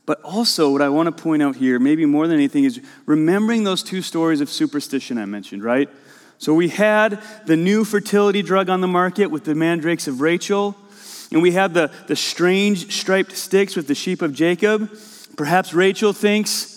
But 0.06 0.22
also, 0.24 0.72
what 0.72 0.82
I 0.82 0.90
want 0.90 1.16
to 1.16 1.24
point 1.24 1.44
out 1.44 1.56
here, 1.56 1.78
maybe 1.78 2.06
more 2.06 2.28
than 2.28 2.38
anything, 2.38 2.64
is 2.64 2.82
remembering 3.06 3.64
those 3.64 3.84
two 3.84 4.02
stories 4.02 4.42
of 4.42 4.50
superstition 4.50 5.18
I 5.18 5.26
mentioned, 5.26 5.64
right? 5.64 5.90
So 6.38 6.54
we 6.54 6.70
had 6.70 7.22
the 7.46 7.56
new 7.56 7.86
fertility 7.86 8.42
drug 8.42 8.70
on 8.70 8.82
the 8.82 8.88
market 8.88 9.28
with 9.28 9.44
the 9.44 9.54
mandrakes 9.54 10.08
of 10.08 10.22
Rachel, 10.22 10.76
and 11.32 11.42
we 11.42 11.52
have 11.52 11.74
the, 11.74 11.92
the 12.08 12.16
strange 12.16 12.94
striped 12.94 13.38
sticks 13.38 13.76
with 13.76 13.88
the 13.88 13.96
sheep 13.96 14.22
of 14.22 14.34
Jacob. 14.34 14.92
Perhaps 15.38 15.74
Rachel 15.74 16.14
thinks, 16.14 16.70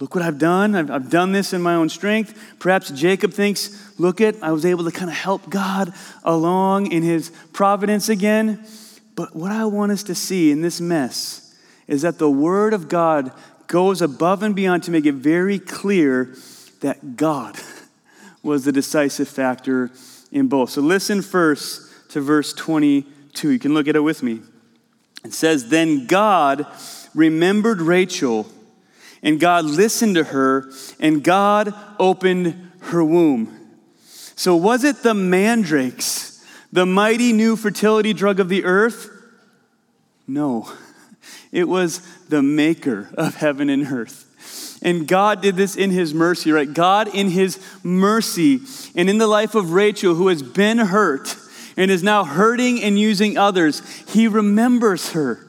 Look 0.00 0.16
what 0.16 0.24
I've 0.24 0.38
done. 0.38 0.74
I've, 0.74 0.90
I've 0.90 1.10
done 1.10 1.30
this 1.30 1.52
in 1.52 1.62
my 1.62 1.76
own 1.76 1.88
strength. 1.88 2.56
Perhaps 2.58 2.90
Jacob 2.90 3.32
thinks, 3.32 3.98
Look 4.00 4.20
it, 4.20 4.36
I 4.42 4.50
was 4.50 4.66
able 4.66 4.84
to 4.84 4.90
kind 4.90 5.08
of 5.08 5.16
help 5.16 5.48
God 5.48 5.94
along 6.24 6.90
in 6.90 7.04
his 7.04 7.30
providence 7.52 8.08
again. 8.08 8.66
But 9.14 9.36
what 9.36 9.52
I 9.52 9.64
want 9.66 9.92
us 9.92 10.02
to 10.04 10.14
see 10.14 10.50
in 10.50 10.60
this 10.60 10.80
mess 10.80 11.56
is 11.86 12.02
that 12.02 12.18
the 12.18 12.30
Word 12.30 12.74
of 12.74 12.88
God 12.88 13.32
goes 13.68 14.02
above 14.02 14.42
and 14.42 14.56
beyond 14.56 14.82
to 14.84 14.90
make 14.90 15.06
it 15.06 15.14
very 15.14 15.58
clear 15.58 16.34
that 16.80 17.16
God 17.16 17.56
was 18.42 18.64
the 18.64 18.72
decisive 18.72 19.28
factor 19.28 19.90
in 20.32 20.48
both. 20.48 20.70
So 20.70 20.80
listen 20.80 21.22
first 21.22 22.10
to 22.10 22.20
verse 22.20 22.52
22. 23.32 23.50
You 23.50 23.58
can 23.58 23.74
look 23.74 23.88
at 23.88 23.96
it 23.96 24.00
with 24.00 24.22
me. 24.22 24.40
It 25.24 25.32
says, 25.32 25.68
Then 25.68 26.06
God 26.06 26.66
remembered 27.14 27.80
Rachel 27.80 28.46
And 29.22 29.38
God 29.38 29.64
listened 29.64 30.16
to 30.16 30.24
her, 30.24 30.70
and 30.98 31.22
God 31.22 31.72
opened 32.00 32.72
her 32.80 33.04
womb. 33.04 33.56
So, 34.34 34.56
was 34.56 34.82
it 34.82 35.04
the 35.04 35.14
mandrakes, 35.14 36.44
the 36.72 36.86
mighty 36.86 37.32
new 37.32 37.54
fertility 37.54 38.12
drug 38.12 38.40
of 38.40 38.48
the 38.48 38.64
earth? 38.64 39.10
No, 40.26 40.72
it 41.52 41.68
was 41.68 42.00
the 42.28 42.42
maker 42.42 43.10
of 43.14 43.36
heaven 43.36 43.70
and 43.70 43.86
earth. 43.86 44.80
And 44.82 45.06
God 45.06 45.40
did 45.40 45.54
this 45.54 45.76
in 45.76 45.90
His 45.90 46.12
mercy, 46.12 46.50
right? 46.50 46.72
God, 46.72 47.14
in 47.14 47.30
His 47.30 47.64
mercy, 47.84 48.62
and 48.96 49.08
in 49.08 49.18
the 49.18 49.28
life 49.28 49.54
of 49.54 49.72
Rachel, 49.72 50.16
who 50.16 50.26
has 50.26 50.42
been 50.42 50.78
hurt 50.78 51.36
and 51.76 51.90
is 51.90 52.02
now 52.02 52.24
hurting 52.24 52.82
and 52.82 52.98
using 52.98 53.36
others, 53.36 53.82
He 54.10 54.28
remembers 54.28 55.12
her. 55.12 55.46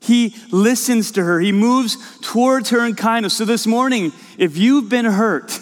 He 0.00 0.34
listens 0.50 1.12
to 1.12 1.22
her. 1.22 1.40
He 1.40 1.52
moves 1.52 1.96
towards 2.20 2.70
her 2.70 2.84
in 2.84 2.94
kindness. 2.94 3.36
So 3.36 3.44
this 3.44 3.66
morning, 3.66 4.12
if 4.38 4.56
you've 4.56 4.88
been 4.88 5.04
hurt 5.04 5.60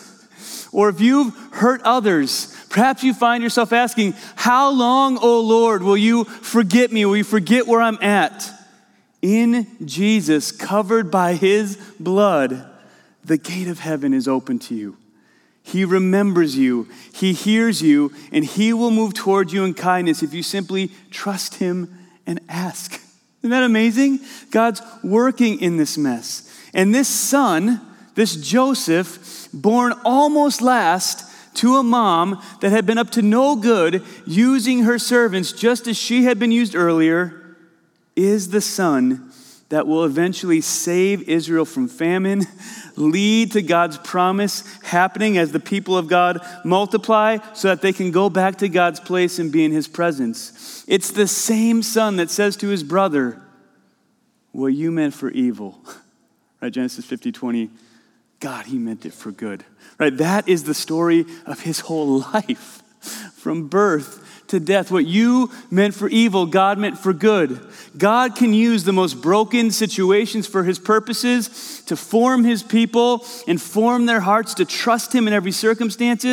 or 0.72 0.88
if 0.88 1.00
you've 1.00 1.34
hurt 1.52 1.82
others, 1.82 2.54
perhaps 2.70 3.02
you 3.02 3.14
find 3.14 3.42
yourself 3.42 3.72
asking, 3.72 4.14
How 4.36 4.70
long, 4.70 5.18
O 5.18 5.40
Lord, 5.40 5.82
will 5.82 5.96
you 5.96 6.24
forget 6.24 6.92
me? 6.92 7.04
Will 7.04 7.16
you 7.16 7.24
forget 7.24 7.66
where 7.66 7.82
I'm 7.82 8.00
at? 8.00 8.48
In 9.20 9.66
Jesus, 9.84 10.52
covered 10.52 11.10
by 11.10 11.34
his 11.34 11.76
blood, 11.98 12.64
the 13.24 13.38
gate 13.38 13.66
of 13.66 13.80
heaven 13.80 14.14
is 14.14 14.28
open 14.28 14.60
to 14.60 14.74
you. 14.76 14.96
He 15.68 15.84
remembers 15.84 16.56
you, 16.56 16.88
He 17.12 17.34
hears 17.34 17.82
you, 17.82 18.10
and 18.32 18.42
He 18.42 18.72
will 18.72 18.90
move 18.90 19.12
toward 19.12 19.52
you 19.52 19.64
in 19.64 19.74
kindness 19.74 20.22
if 20.22 20.32
you 20.32 20.42
simply 20.42 20.90
trust 21.10 21.56
Him 21.56 21.94
and 22.26 22.40
ask. 22.48 22.98
Isn't 23.40 23.50
that 23.50 23.64
amazing? 23.64 24.20
God's 24.50 24.80
working 25.04 25.60
in 25.60 25.76
this 25.76 25.98
mess. 25.98 26.50
And 26.72 26.94
this 26.94 27.08
son, 27.08 27.82
this 28.14 28.34
Joseph, 28.34 29.48
born 29.52 29.92
almost 30.06 30.62
last 30.62 31.26
to 31.56 31.76
a 31.76 31.82
mom 31.82 32.42
that 32.62 32.70
had 32.70 32.86
been 32.86 32.98
up 32.98 33.10
to 33.10 33.22
no 33.22 33.54
good, 33.54 34.02
using 34.26 34.84
her 34.84 34.98
servants 34.98 35.52
just 35.52 35.86
as 35.86 35.98
she 35.98 36.24
had 36.24 36.38
been 36.38 36.52
used 36.52 36.74
earlier, 36.74 37.56
is 38.16 38.50
the 38.50 38.62
son 38.62 39.27
that 39.68 39.86
will 39.86 40.04
eventually 40.04 40.60
save 40.60 41.28
Israel 41.28 41.64
from 41.64 41.88
famine, 41.88 42.46
lead 42.96 43.52
to 43.52 43.62
God's 43.62 43.98
promise 43.98 44.64
happening 44.82 45.36
as 45.36 45.52
the 45.52 45.60
people 45.60 45.96
of 45.96 46.08
God 46.08 46.40
multiply 46.64 47.38
so 47.52 47.68
that 47.68 47.82
they 47.82 47.92
can 47.92 48.10
go 48.10 48.30
back 48.30 48.56
to 48.58 48.68
God's 48.68 49.00
place 49.00 49.38
and 49.38 49.52
be 49.52 49.64
in 49.64 49.72
his 49.72 49.86
presence. 49.86 50.84
It's 50.88 51.10
the 51.10 51.28
same 51.28 51.82
son 51.82 52.16
that 52.16 52.30
says 52.30 52.56
to 52.58 52.68
his 52.68 52.82
brother, 52.82 53.42
What 54.52 54.68
you 54.68 54.90
meant 54.90 55.12
for 55.12 55.30
evil, 55.30 55.78
right? 56.62 56.72
Genesis 56.72 57.04
50 57.04 57.32
20. 57.32 57.70
God, 58.40 58.66
he 58.66 58.78
meant 58.78 59.04
it 59.04 59.12
for 59.12 59.32
good, 59.32 59.64
right? 59.98 60.16
That 60.16 60.48
is 60.48 60.62
the 60.62 60.74
story 60.74 61.26
of 61.44 61.60
his 61.60 61.80
whole 61.80 62.20
life 62.32 62.82
from 63.34 63.68
birth 63.68 64.24
to 64.48 64.58
death. 64.60 64.90
What 64.90 65.06
you 65.06 65.50
meant 65.70 65.94
for 65.94 66.08
evil, 66.08 66.46
God 66.46 66.78
meant 66.78 66.98
for 66.98 67.12
good. 67.12 67.60
God 67.96 68.34
can 68.34 68.52
use 68.52 68.84
the 68.84 68.92
most 68.92 69.20
broken 69.20 69.70
situations 69.70 70.46
for 70.46 70.64
his 70.64 70.78
purposes 70.78 71.82
to 71.86 71.96
form 71.96 72.44
his 72.44 72.62
people 72.62 73.24
and 73.46 73.60
form 73.60 74.06
their 74.06 74.20
hearts 74.20 74.54
to 74.54 74.64
trust 74.64 75.14
him 75.14 75.26
in 75.28 75.34
every 75.34 75.52
circumstance, 75.52 76.24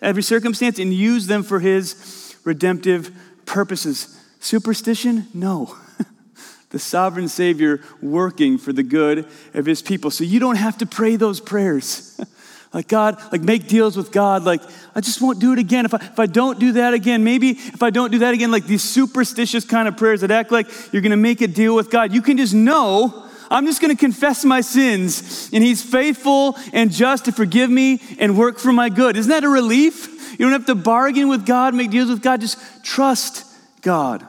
every 0.00 0.22
circumstance 0.22 0.78
and 0.78 0.92
use 0.92 1.26
them 1.26 1.42
for 1.42 1.60
his 1.60 2.34
redemptive 2.44 3.10
purposes. 3.46 4.18
Superstition? 4.40 5.26
No. 5.32 5.76
the 6.70 6.78
sovereign 6.78 7.28
Savior 7.28 7.80
working 8.02 8.58
for 8.58 8.72
the 8.72 8.82
good 8.82 9.26
of 9.54 9.66
his 9.66 9.82
people. 9.82 10.10
So 10.10 10.24
you 10.24 10.40
don't 10.40 10.56
have 10.56 10.78
to 10.78 10.86
pray 10.86 11.16
those 11.16 11.40
prayers. 11.40 12.20
Like, 12.74 12.88
God, 12.88 13.18
like 13.32 13.40
make 13.40 13.68
deals 13.68 13.96
with 13.96 14.10
God. 14.10 14.42
Like, 14.42 14.60
I 14.94 15.00
just 15.00 15.22
won't 15.22 15.38
do 15.38 15.52
it 15.52 15.58
again. 15.60 15.84
If 15.84 15.94
I, 15.94 15.98
if 15.98 16.18
I 16.18 16.26
don't 16.26 16.58
do 16.58 16.72
that 16.72 16.92
again, 16.92 17.22
maybe 17.22 17.50
if 17.50 17.82
I 17.82 17.90
don't 17.90 18.10
do 18.10 18.18
that 18.18 18.34
again, 18.34 18.50
like 18.50 18.66
these 18.66 18.82
superstitious 18.82 19.64
kind 19.64 19.86
of 19.86 19.96
prayers 19.96 20.22
that 20.22 20.32
act 20.32 20.50
like 20.50 20.66
you're 20.92 21.02
going 21.02 21.10
to 21.10 21.16
make 21.16 21.40
a 21.40 21.46
deal 21.46 21.76
with 21.76 21.88
God, 21.88 22.12
you 22.12 22.20
can 22.20 22.36
just 22.36 22.52
know 22.52 23.24
I'm 23.50 23.66
just 23.66 23.80
going 23.80 23.94
to 23.94 24.00
confess 24.00 24.44
my 24.44 24.60
sins, 24.60 25.50
and 25.52 25.62
He's 25.62 25.82
faithful 25.82 26.58
and 26.72 26.90
just 26.90 27.26
to 27.26 27.32
forgive 27.32 27.70
me 27.70 28.00
and 28.18 28.36
work 28.36 28.58
for 28.58 28.72
my 28.72 28.88
good. 28.88 29.16
Isn't 29.16 29.30
that 29.30 29.44
a 29.44 29.48
relief? 29.48 30.08
You 30.32 30.46
don't 30.46 30.52
have 30.52 30.66
to 30.66 30.74
bargain 30.74 31.28
with 31.28 31.46
God, 31.46 31.74
make 31.74 31.90
deals 31.90 32.08
with 32.08 32.22
God, 32.22 32.40
just 32.40 32.58
trust 32.84 33.44
God. 33.82 34.26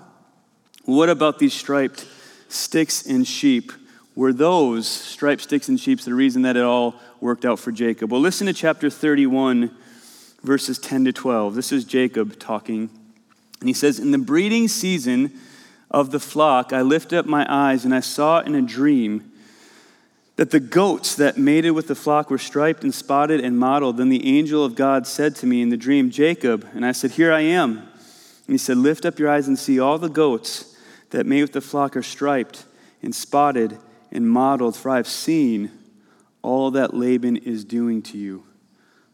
What 0.84 1.10
about 1.10 1.39
these 1.39 1.53
striped 1.53 2.05
sticks 2.47 3.08
and 3.08 3.25
sheep? 3.25 3.71
Were 4.15 4.32
those 4.32 4.88
striped 4.88 5.43
sticks 5.43 5.67
and 5.67 5.80
sheep 5.80 5.99
the 6.01 6.13
reason 6.13 6.43
that 6.43 6.56
it 6.56 6.63
all 6.63 6.95
worked 7.19 7.43
out 7.43 7.60
for 7.60 7.71
Jacob. 7.71 8.12
Well, 8.12 8.21
listen 8.21 8.47
to 8.47 8.54
chapter 8.54 8.89
31, 8.89 9.75
verses 10.43 10.80
10 10.80 11.06
to 11.06 11.13
12. 11.13 11.56
This 11.56 11.71
is 11.71 11.84
Jacob 11.84 12.39
talking. 12.39 12.89
And 13.60 13.67
he 13.67 13.73
says, 13.73 13.99
In 13.99 14.12
the 14.12 14.17
breeding 14.17 14.67
season 14.67 15.34
of 15.89 16.12
the 16.12 16.19
flock, 16.19 16.71
I 16.71 16.82
lifted 16.82 17.17
up 17.17 17.25
my 17.25 17.45
eyes 17.49 17.84
and 17.84 17.93
I 17.93 17.99
saw 17.99 18.39
in 18.39 18.56
a 18.56 18.62
dream 18.62 19.32
that 20.36 20.51
the 20.51 20.60
goats 20.60 21.15
that 21.15 21.38
mated 21.38 21.71
with 21.71 21.88
the 21.88 21.95
flock 21.95 22.30
were 22.30 22.38
striped 22.38 22.84
and 22.84 22.93
spotted 22.93 23.39
and 23.39 23.58
mottled. 23.58 23.97
Then 23.97 24.10
the 24.10 24.38
angel 24.38 24.63
of 24.63 24.75
God 24.75 25.08
said 25.08 25.36
to 25.38 25.47
me 25.47 25.62
in 25.62 25.69
the 25.69 25.78
dream, 25.78 26.12
Jacob. 26.12 26.67
And 26.73 26.86
I 26.86 26.91
said, 26.91 27.12
Here 27.12 27.34
I 27.34 27.41
am. 27.41 27.78
And 27.80 28.54
he 28.54 28.58
said, 28.58 28.78
Lift 28.78 29.06
up 29.06 29.17
your 29.17 29.30
eyes 29.30 29.47
and 29.47 29.58
see 29.58 29.80
all 29.80 29.97
the 29.97 30.10
goats 30.10 30.78
that 31.10 31.25
mate 31.25 31.41
with 31.41 31.54
the 31.54 31.62
flock 31.62 31.95
are 31.95 32.04
striped 32.04 32.65
and 33.01 33.15
spotted 33.15 33.78
and 34.15 34.30
modeled, 34.30 34.75
for 34.75 34.89
I've 34.89 35.08
seen 35.08 35.71
all 36.41 36.71
that 36.71 36.93
Laban 36.93 37.38
is 37.38 37.63
doing 37.63 38.01
to 38.04 38.17
you. 38.17 38.45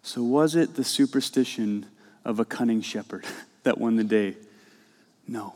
So, 0.03 0.23
was 0.23 0.55
it 0.55 0.75
the 0.75 0.83
superstition 0.83 1.85
of 2.23 2.39
a 2.39 2.45
cunning 2.45 2.81
shepherd 2.81 3.25
that 3.63 3.77
won 3.77 3.95
the 3.95 4.03
day? 4.03 4.35
No. 5.27 5.55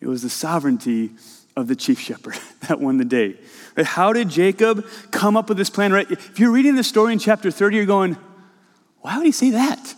It 0.00 0.08
was 0.08 0.22
the 0.22 0.30
sovereignty 0.30 1.10
of 1.56 1.68
the 1.68 1.76
chief 1.76 2.00
shepherd 2.00 2.36
that 2.68 2.80
won 2.80 2.96
the 2.96 3.04
day. 3.04 3.36
Right? 3.76 3.86
How 3.86 4.12
did 4.12 4.28
Jacob 4.28 4.86
come 5.10 5.36
up 5.36 5.48
with 5.48 5.58
this 5.58 5.70
plan? 5.70 5.92
Right? 5.92 6.10
If 6.10 6.40
you're 6.40 6.50
reading 6.50 6.74
the 6.74 6.84
story 6.84 7.12
in 7.12 7.18
chapter 7.18 7.50
30, 7.50 7.76
you're 7.76 7.86
going, 7.86 8.16
why 9.00 9.16
would 9.16 9.26
he 9.26 9.32
say 9.32 9.50
that? 9.50 9.94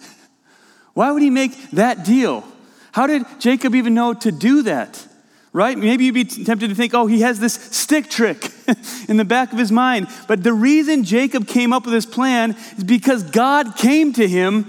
Why 0.95 1.11
would 1.11 1.23
he 1.23 1.31
make 1.31 1.71
that 1.73 2.05
deal? 2.05 2.45
How 2.93 3.07
did 3.07 3.25
Jacob 3.39 3.75
even 3.75 3.95
know 3.95 4.15
to 4.15 4.31
do 4.31 4.63
that? 4.63 5.07
Right? 5.55 5.79
Maybe 5.79 6.05
you'd 6.05 6.15
be 6.15 6.25
tempted 6.25 6.69
to 6.69 6.75
think, 6.75 6.95
oh, 6.95 7.07
he 7.07 7.21
has 7.21 7.39
this 7.39 7.55
stick 7.55 8.11
trick 8.11 8.51
in 9.09 9.17
the 9.17 9.25
back 9.25 9.53
of 9.53 9.59
his 9.59 9.71
mind. 9.71 10.09
But 10.27 10.43
the 10.43 10.53
reason 10.53 11.05
Jacob 11.05 11.47
came 11.47 11.73
up 11.73 11.85
with 11.85 11.95
this 11.95 12.05
plan 12.05 12.57
is 12.77 12.85
because 12.85 13.23
God 13.23 13.77
came 13.77 14.13
to 14.15 14.29
him 14.29 14.67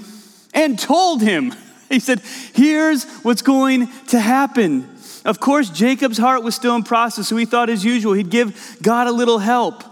and 0.54 0.80
told 0.80 1.22
him. 1.22 1.54
He 1.88 2.00
said, 2.00 2.24
here's 2.56 3.04
what's 3.22 3.44
going 3.44 3.90
to 4.08 4.20
happen. 4.20 4.90
Of 5.24 5.40
course, 5.40 5.70
Jacob's 5.70 6.18
heart 6.18 6.42
was 6.42 6.56
still 6.56 6.76
in 6.76 6.82
process, 6.82 7.28
so 7.28 7.38
he 7.38 7.46
thought, 7.46 7.70
as 7.70 7.86
usual, 7.86 8.14
he'd 8.14 8.32
give 8.32 8.80
God 8.82 9.06
a 9.06 9.12
little 9.12 9.38
help. 9.38 9.84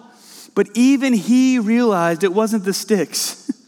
But 0.56 0.70
even 0.74 1.14
he 1.14 1.60
realized 1.60 2.24
it 2.24 2.34
wasn't 2.34 2.66
the 2.66 2.74
sticks. 2.74 3.40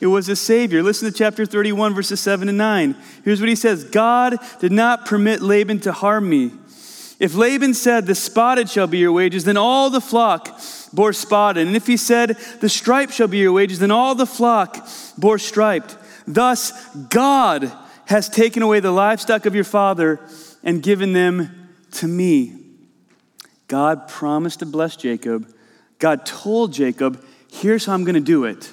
It 0.00 0.08
was 0.08 0.28
a 0.28 0.34
Savior. 0.34 0.82
Listen 0.82 1.12
to 1.12 1.16
chapter 1.16 1.46
31, 1.46 1.94
verses 1.94 2.18
7 2.18 2.48
and 2.48 2.58
9. 2.58 2.96
Here's 3.24 3.38
what 3.38 3.48
he 3.48 3.54
says 3.54 3.84
God 3.84 4.36
did 4.58 4.72
not 4.72 5.06
permit 5.06 5.42
Laban 5.42 5.78
to 5.78 5.92
harm 5.92 6.28
me 6.28 6.50
if 7.22 7.36
Laban 7.36 7.72
said, 7.72 8.06
The 8.06 8.16
spotted 8.16 8.68
shall 8.68 8.88
be 8.88 8.98
your 8.98 9.12
wages, 9.12 9.44
then 9.44 9.56
all 9.56 9.90
the 9.90 10.00
flock 10.00 10.58
bore 10.92 11.12
spotted. 11.12 11.68
And 11.68 11.76
if 11.76 11.86
he 11.86 11.96
said, 11.96 12.36
The 12.60 12.68
striped 12.68 13.14
shall 13.14 13.28
be 13.28 13.38
your 13.38 13.52
wages, 13.52 13.78
then 13.78 13.92
all 13.92 14.16
the 14.16 14.26
flock 14.26 14.88
bore 15.16 15.38
striped. 15.38 15.96
Thus, 16.26 16.72
God 17.10 17.70
has 18.06 18.28
taken 18.28 18.64
away 18.64 18.80
the 18.80 18.90
livestock 18.90 19.46
of 19.46 19.54
your 19.54 19.62
father 19.62 20.18
and 20.64 20.82
given 20.82 21.12
them 21.12 21.70
to 21.92 22.08
me. 22.08 22.56
God 23.68 24.08
promised 24.08 24.58
to 24.58 24.66
bless 24.66 24.96
Jacob. 24.96 25.48
God 26.00 26.26
told 26.26 26.72
Jacob, 26.72 27.24
Here's 27.52 27.84
how 27.84 27.94
I'm 27.94 28.02
going 28.02 28.16
to 28.16 28.20
do 28.20 28.46
it. 28.46 28.72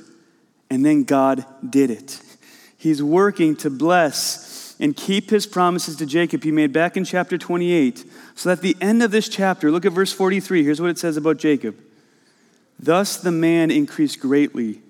And 0.72 0.84
then 0.84 1.04
God 1.04 1.46
did 1.70 1.92
it. 1.92 2.20
He's 2.78 3.04
working 3.04 3.56
to 3.58 3.70
bless 3.70 4.50
and 4.80 4.96
keep 4.96 5.30
his 5.30 5.46
promises 5.46 5.98
to 5.98 6.06
Jacob 6.06 6.44
he 6.44 6.52
made 6.52 6.72
back 6.72 6.96
in 6.96 7.04
chapter 7.04 7.38
28 7.38 8.06
so 8.40 8.50
at 8.50 8.62
the 8.62 8.78
end 8.80 9.04
of 9.04 9.12
this 9.12 9.28
chapter, 9.28 9.70
look 9.70 9.86
at 9.86 9.92
verse 9.92 10.14
43. 10.14 10.64
Here's 10.64 10.80
what 10.80 10.90
it 10.90 10.98
says 10.98 11.18
about 11.18 11.36
Jacob. 11.36 11.78
Thus 12.80 13.18
the 13.18 13.34
man 13.34 13.70
increased 13.70 14.22
greatly 14.22 14.82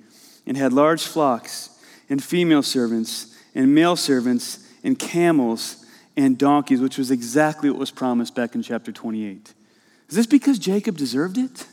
and 0.45 0.55
had 0.55 0.71
large 0.71 1.01
flocks 1.01 1.71
and 2.11 2.23
female 2.23 2.61
servants 2.61 3.35
and 3.55 3.73
male 3.73 3.95
servants 3.95 4.69
and 4.83 4.99
camels 4.99 5.83
and 6.15 6.37
donkeys, 6.37 6.79
which 6.79 6.99
was 6.99 7.09
exactly 7.09 7.71
what 7.71 7.79
was 7.79 7.89
promised 7.89 8.35
back 8.35 8.53
in 8.53 8.61
chapter 8.61 8.91
28. 8.91 9.51
Is 10.09 10.15
this 10.15 10.27
because 10.27 10.59
Jacob 10.59 10.95
deserved 10.95 11.39
it? 11.39 11.65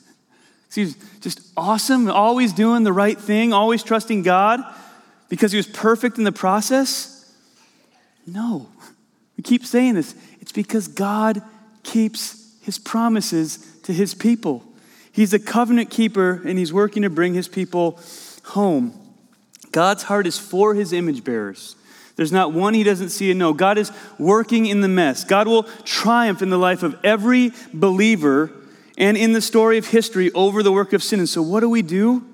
He's 0.74 0.96
just 1.20 1.42
awesome, 1.58 2.10
always 2.10 2.54
doing 2.54 2.84
the 2.84 2.92
right 2.94 3.20
thing, 3.20 3.52
always 3.52 3.82
trusting 3.82 4.22
God 4.22 4.60
because 5.28 5.52
he 5.52 5.58
was 5.58 5.66
perfect 5.66 6.16
in 6.16 6.24
the 6.24 6.32
process? 6.32 7.30
No. 8.26 8.70
We 9.36 9.42
keep 9.42 9.66
saying 9.66 9.92
this. 9.92 10.14
It's 10.40 10.52
because 10.52 10.88
God 10.88 11.42
keeps 11.87 12.53
his 12.61 12.79
promises 12.79 13.66
to 13.85 13.92
his 13.92 14.12
people. 14.12 14.62
He's 15.12 15.33
a 15.33 15.38
covenant 15.38 15.88
keeper 15.88 16.42
and 16.44 16.59
he's 16.59 16.72
working 16.72 17.03
to 17.05 17.11
bring 17.11 17.33
his 17.33 17.49
people 17.49 17.99
home. 18.44 18.92
God's 19.72 20.03
heart 20.03 20.27
is 20.27 20.38
for 20.38 20.75
his 20.75 20.92
image 20.92 21.25
bearers. 21.25 21.77
There's 22.16 22.33
not 22.33 22.53
one 22.53 22.75
he 22.75 22.83
doesn't 22.83 23.11
see 23.11 23.31
and 23.31 23.38
know. 23.38 23.53
God 23.53 23.79
is 23.79 23.92
working 24.18 24.66
in 24.66 24.81
the 24.81 24.88
mess. 24.88 25.22
God 25.25 25.46
will 25.46 25.64
triumph 25.85 26.42
in 26.42 26.51
the 26.51 26.59
life 26.59 26.83
of 26.83 26.99
every 27.05 27.53
believer 27.72 28.51
and 28.99 29.16
in 29.16 29.33
the 29.33 29.40
story 29.40 29.79
of 29.79 29.87
history 29.87 30.33
over 30.33 30.62
the 30.62 30.72
work 30.72 30.92
of 30.92 31.03
sin. 31.03 31.18
And 31.18 31.29
so, 31.29 31.42
what 31.42 31.61
do 31.61 31.68
we 31.68 31.83
do? 31.83 32.25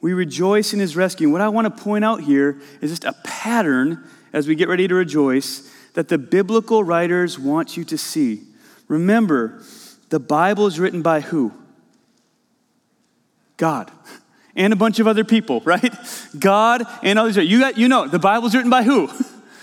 We 0.00 0.14
rejoice 0.14 0.72
in 0.72 0.80
his 0.80 0.96
rescue. 0.96 1.26
And 1.26 1.32
what 1.32 1.42
I 1.42 1.48
want 1.48 1.76
to 1.76 1.82
point 1.82 2.04
out 2.04 2.22
here 2.22 2.60
is 2.80 2.90
just 2.90 3.04
a 3.04 3.12
pattern 3.24 4.02
as 4.32 4.46
we 4.48 4.54
get 4.54 4.68
ready 4.68 4.88
to 4.88 4.94
rejoice 4.94 5.68
that 5.94 6.08
the 6.08 6.18
biblical 6.18 6.84
writers 6.84 7.38
want 7.38 7.76
you 7.76 7.84
to 7.84 7.98
see. 7.98 8.42
Remember, 8.90 9.62
the 10.08 10.18
Bible 10.18 10.66
is 10.66 10.80
written 10.80 11.00
by 11.00 11.20
who? 11.20 11.52
God 13.56 13.90
and 14.56 14.72
a 14.72 14.76
bunch 14.76 14.98
of 14.98 15.06
other 15.06 15.22
people, 15.22 15.60
right? 15.64 15.94
God 16.36 16.82
and 17.04 17.18
others. 17.18 17.36
You, 17.36 17.60
got, 17.60 17.78
you 17.78 17.86
know, 17.86 18.08
the 18.08 18.18
Bible's 18.18 18.52
written 18.52 18.70
by 18.70 18.82
who? 18.82 19.08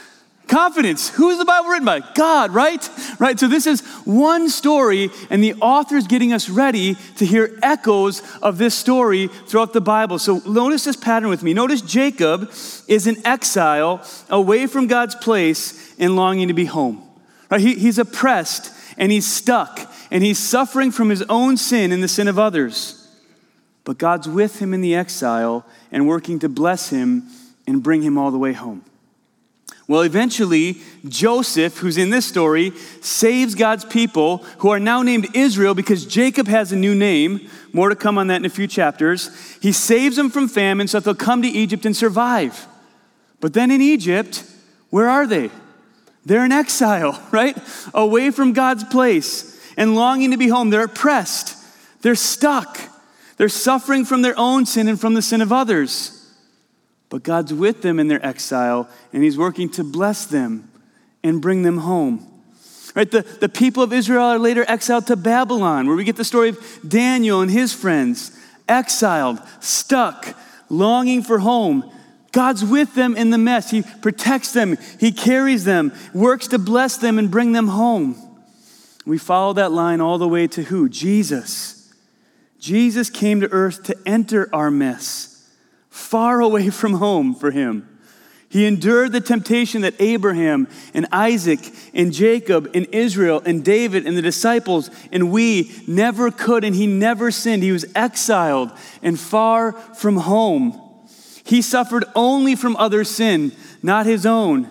Confidence. 0.48 1.10
Who 1.10 1.30
is 1.30 1.40
the 1.40 1.44
Bible 1.44 1.70
written 1.70 1.86
by? 1.86 2.00
God, 2.16 2.54
right? 2.54 2.90
Right. 3.20 3.38
So 3.38 3.50
this 3.50 3.68
is 3.68 3.82
one 4.06 4.50
story, 4.50 5.10
and 5.30 5.44
the 5.44 5.56
author 5.56 5.98
is 5.98 6.08
getting 6.08 6.32
us 6.32 6.48
ready 6.48 6.96
to 7.18 7.26
hear 7.26 7.60
echoes 7.62 8.22
of 8.42 8.58
this 8.58 8.76
story 8.76 9.28
throughout 9.28 9.74
the 9.74 9.82
Bible. 9.82 10.20
So 10.20 10.38
notice 10.48 10.86
this 10.86 10.96
pattern 10.96 11.28
with 11.28 11.44
me. 11.44 11.54
Notice 11.54 11.82
Jacob 11.82 12.50
is 12.88 13.08
in 13.08 13.28
exile, 13.28 14.08
away 14.30 14.68
from 14.68 14.88
God's 14.88 15.16
place, 15.16 15.94
and 16.00 16.16
longing 16.16 16.48
to 16.48 16.54
be 16.54 16.64
home. 16.64 17.04
Right? 17.52 17.60
He, 17.60 17.76
he's 17.76 18.00
oppressed 18.00 18.72
and 18.98 19.12
he's 19.12 19.32
stuck 19.32 19.80
and 20.12 20.24
he's 20.24 20.40
suffering 20.40 20.92
from 20.92 21.10
his 21.10 21.24
own 21.24 21.58
sin 21.58 21.92
and 21.92 22.04
the 22.04 22.08
sin 22.08 22.28
of 22.28 22.40
others. 22.40 23.08
But 23.84 23.98
God's 23.98 24.28
with 24.28 24.60
him 24.60 24.74
in 24.74 24.82
the 24.82 24.96
exile 24.96 25.66
and 25.92 26.08
working 26.08 26.40
to 26.40 26.50
bless 26.50 26.90
him 26.90 27.24
and 27.66 27.82
bring 27.82 28.02
him 28.02 28.18
all 28.18 28.32
the 28.32 28.38
way 28.38 28.54
home. 28.54 28.84
Well, 29.88 30.02
eventually, 30.02 30.82
Joseph, 31.08 31.78
who's 31.78 31.98
in 31.98 32.10
this 32.10 32.26
story, 32.26 32.72
saves 33.00 33.56
God's 33.56 33.86
people 33.86 34.40
who 34.58 34.70
are 34.70 34.80
now 34.80 35.02
named 35.02 35.34
Israel 35.34 35.74
because 35.74 36.06
Jacob 36.06 36.48
has 36.48 36.74
a 36.74 36.76
new 36.76 36.94
name. 36.94 37.50
More 37.72 37.88
to 37.88 37.96
come 37.96 38.18
on 38.18 38.28
that 38.28 38.38
in 38.38 38.46
a 38.46 38.50
few 38.50 38.68
chapters. 38.68 39.32
He 39.62 39.72
saves 39.72 40.18
them 40.18 40.30
from 40.30 40.50
famine 40.50 40.90
so 40.90 41.00
that 41.00 41.06
they'll 41.06 41.16
come 41.16 41.42
to 41.42 41.48
Egypt 41.48 41.86
and 41.86 41.96
survive. 41.96 42.68
But 43.40 43.54
then 43.54 43.72
in 43.72 43.82
Egypt, 43.82 44.44
where 44.90 45.08
are 45.08 45.26
they? 45.26 45.50
They're 46.28 46.46
in 46.46 46.52
exile, 46.52 47.22
right? 47.32 47.58
Away 47.94 48.32
from 48.32 48.54
God's 48.54 48.84
place 48.84 49.58
and 49.78 49.96
longing 49.96 50.32
to 50.32 50.38
be 50.38 50.50
home. 50.50 50.70
They're 50.70 50.84
oppressed, 50.84 51.56
they're 52.02 52.16
stuck. 52.16 52.80
They're 53.38 53.50
suffering 53.50 54.04
from 54.04 54.24
their 54.24 54.34
own 54.36 54.66
sin 54.66 54.88
and 54.88 55.00
from 55.00 55.14
the 55.14 55.22
sin 55.22 55.42
of 55.42 55.54
others. 55.54 56.34
But 57.10 57.22
God's 57.22 57.54
with 57.54 57.84
them 57.84 58.00
in 58.00 58.08
their 58.08 58.26
exile, 58.26 58.90
and 59.14 59.24
He's 59.24 59.38
working 59.38 59.70
to 59.74 59.84
bless 59.84 60.26
them 60.26 60.72
and 61.24 61.40
bring 61.40 61.62
them 61.62 61.78
home. 61.78 62.26
Right? 62.96 63.10
The, 63.10 63.22
the 63.22 63.48
people 63.48 63.84
of 63.84 63.94
Israel 63.94 64.24
are 64.24 64.40
later 64.40 64.66
exiled 64.68 65.06
to 65.08 65.16
Babylon, 65.16 65.86
where 65.86 65.96
we 65.96 66.04
get 66.04 66.16
the 66.16 66.26
story 66.26 66.50
of 66.50 66.80
Daniel 66.88 67.42
and 67.42 67.52
his 67.52 67.74
friends, 67.74 68.36
exiled, 68.68 69.40
stuck, 69.60 70.36
longing 70.68 71.22
for 71.22 71.38
home. 71.38 71.90
God's 72.32 72.64
with 72.64 72.94
them 72.94 73.16
in 73.16 73.30
the 73.30 73.38
mess. 73.38 73.72
He 73.72 73.84
protects 74.02 74.52
them, 74.52 74.78
He 75.00 75.12
carries 75.12 75.64
them, 75.64 75.94
works 76.14 76.48
to 76.50 76.60
bless 76.60 76.98
them 76.98 77.18
and 77.20 77.32
bring 77.32 77.54
them 77.54 77.68
home. 77.68 78.16
We 79.06 79.18
follow 79.18 79.54
that 79.54 79.72
line 79.72 80.02
all 80.02 80.18
the 80.18 80.28
way 80.28 80.48
to 80.48 80.64
who? 80.64 80.90
Jesus. 80.90 81.94
Jesus 82.60 83.10
came 83.10 83.40
to 83.42 83.52
earth 83.52 83.84
to 83.84 83.96
enter 84.06 84.50
our 84.54 84.70
mess, 84.70 85.50
far 85.90 86.42
away 86.42 86.70
from 86.72 86.96
home 86.96 87.34
for 87.34 87.52
him. 87.52 87.88
He 88.50 88.66
endured 88.66 89.12
the 89.12 89.22
temptation 89.22 89.82
that 89.82 90.00
Abraham 90.00 90.70
and 90.94 91.06
Isaac 91.12 91.60
and 91.94 92.14
Jacob 92.14 92.72
and 92.74 92.86
Israel 92.94 93.42
and 93.46 93.64
David 93.64 94.08
and 94.08 94.16
the 94.16 94.22
disciples 94.22 94.90
and 95.12 95.32
we 95.32 95.72
never 95.86 96.32
could, 96.32 96.64
and 96.64 96.74
he 96.74 96.88
never 96.88 97.30
sinned. 97.30 97.62
He 97.62 97.74
was 97.74 97.86
exiled 97.94 98.72
and 99.02 99.20
far 99.20 99.74
from 99.74 100.18
home. 100.18 100.82
He 101.48 101.62
suffered 101.62 102.04
only 102.14 102.56
from 102.56 102.76
other 102.76 103.06
sin, 103.06 103.54
not 103.82 104.06
his 104.06 104.26
own. 104.26 104.70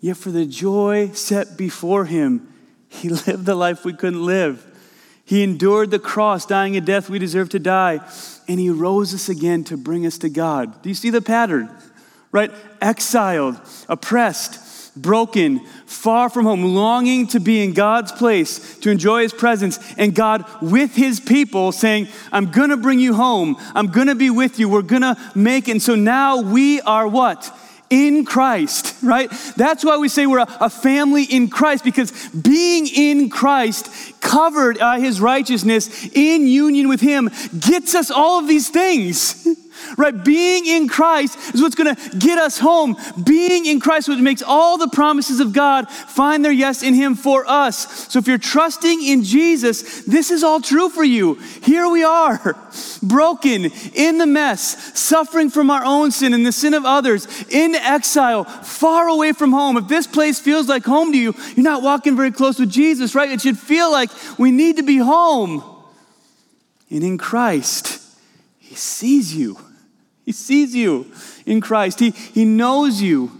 Yet 0.00 0.16
for 0.16 0.32
the 0.32 0.44
joy 0.44 1.10
set 1.12 1.56
before 1.56 2.06
him, 2.06 2.52
he 2.88 3.08
lived 3.26 3.44
the 3.46 3.54
life 3.54 3.84
we 3.84 3.92
couldn't 3.92 4.26
live. 4.26 4.66
He 5.24 5.44
endured 5.44 5.92
the 5.92 6.00
cross, 6.00 6.44
dying 6.44 6.76
a 6.76 6.80
death 6.80 7.08
we 7.08 7.20
deserve 7.20 7.50
to 7.50 7.60
die, 7.60 8.00
and 8.48 8.58
he 8.58 8.70
rose 8.70 9.14
us 9.14 9.28
again 9.28 9.62
to 9.64 9.76
bring 9.76 10.04
us 10.04 10.18
to 10.18 10.28
God. 10.28 10.82
Do 10.82 10.88
you 10.88 10.96
see 10.96 11.10
the 11.10 11.22
pattern? 11.22 11.70
Right? 12.32 12.50
Exiled, 12.80 13.60
oppressed, 13.88 14.54
broken, 14.96 15.60
far 15.86 16.28
from 16.28 16.44
home, 16.44 16.62
longing 16.62 17.26
to 17.28 17.40
be 17.40 17.62
in 17.62 17.72
God's 17.72 18.12
place, 18.12 18.78
to 18.78 18.90
enjoy 18.90 19.22
his 19.22 19.32
presence, 19.32 19.78
and 19.96 20.14
God 20.14 20.44
with 20.60 20.94
his 20.94 21.20
people 21.20 21.72
saying, 21.72 22.08
I'm 22.32 22.50
gonna 22.50 22.76
bring 22.76 23.00
you 23.00 23.14
home. 23.14 23.56
I'm 23.74 23.88
gonna 23.88 24.14
be 24.14 24.30
with 24.30 24.58
you. 24.58 24.68
We're 24.68 24.82
gonna 24.82 25.16
make 25.34 25.68
it. 25.68 25.72
And 25.72 25.82
so 25.82 25.94
now 25.94 26.40
we 26.40 26.80
are 26.80 27.06
what? 27.06 27.56
in 27.90 28.24
Christ, 28.24 28.94
right? 29.02 29.28
That's 29.56 29.84
why 29.84 29.98
we 29.98 30.08
say 30.08 30.26
we're 30.26 30.38
a, 30.38 30.56
a, 30.60 30.70
family 30.70 31.24
in 31.24 31.50
Christ 31.50 31.84
because 31.84 32.28
being 32.28 32.86
in 32.86 33.28
Christ, 33.28 33.90
covered 34.20 34.78
by 34.78 35.00
his 35.00 35.20
righteousness, 35.20 36.08
in 36.14 36.46
union 36.46 36.88
with 36.88 37.00
him, 37.00 37.30
gets 37.58 37.94
us 37.94 38.10
all 38.10 38.38
of 38.38 38.46
these 38.46 38.70
things. 38.70 39.46
Right? 39.96 40.24
Being 40.24 40.66
in 40.66 40.88
Christ 40.88 41.38
is 41.54 41.62
what's 41.62 41.74
going 41.74 41.94
to 41.94 42.18
get 42.18 42.38
us 42.38 42.58
home. 42.58 42.96
Being 43.22 43.66
in 43.66 43.80
Christ 43.80 44.08
what 44.08 44.18
makes 44.18 44.42
all 44.42 44.78
the 44.78 44.88
promises 44.88 45.40
of 45.40 45.52
God 45.52 45.88
find 45.90 46.44
their 46.44 46.52
yes 46.52 46.82
in 46.82 46.94
him 46.94 47.14
for 47.14 47.44
us. 47.46 48.08
So 48.12 48.18
if 48.18 48.26
you're 48.26 48.38
trusting 48.38 49.04
in 49.04 49.22
Jesus, 49.22 50.02
this 50.04 50.30
is 50.30 50.42
all 50.42 50.60
true 50.60 50.88
for 50.88 51.04
you. 51.04 51.34
Here 51.62 51.88
we 51.88 52.04
are, 52.04 52.56
broken, 53.02 53.70
in 53.94 54.18
the 54.18 54.26
mess, 54.26 54.98
suffering 54.98 55.50
from 55.50 55.70
our 55.70 55.84
own 55.84 56.10
sin 56.10 56.34
and 56.34 56.46
the 56.46 56.52
sin 56.52 56.74
of 56.74 56.84
others, 56.84 57.26
in 57.50 57.74
exile, 57.74 58.44
far 58.44 59.08
away 59.08 59.32
from 59.32 59.52
home. 59.52 59.76
If 59.76 59.88
this 59.88 60.06
place 60.06 60.38
feels 60.38 60.68
like 60.68 60.84
home 60.84 61.12
to 61.12 61.18
you, 61.18 61.34
you're 61.56 61.64
not 61.64 61.82
walking 61.82 62.16
very 62.16 62.32
close 62.32 62.58
with 62.58 62.70
Jesus, 62.70 63.14
right? 63.14 63.30
It 63.30 63.40
should 63.40 63.58
feel 63.58 63.90
like 63.90 64.10
we 64.38 64.50
need 64.50 64.76
to 64.76 64.82
be 64.82 64.98
home. 64.98 65.62
And 66.90 67.04
in 67.04 67.18
Christ, 67.18 68.02
he 68.58 68.74
sees 68.74 69.34
you. 69.34 69.58
He 70.30 70.34
sees 70.34 70.76
you 70.76 71.10
in 71.44 71.60
Christ. 71.60 71.98
He, 71.98 72.10
he 72.10 72.44
knows 72.44 73.02
you. 73.02 73.32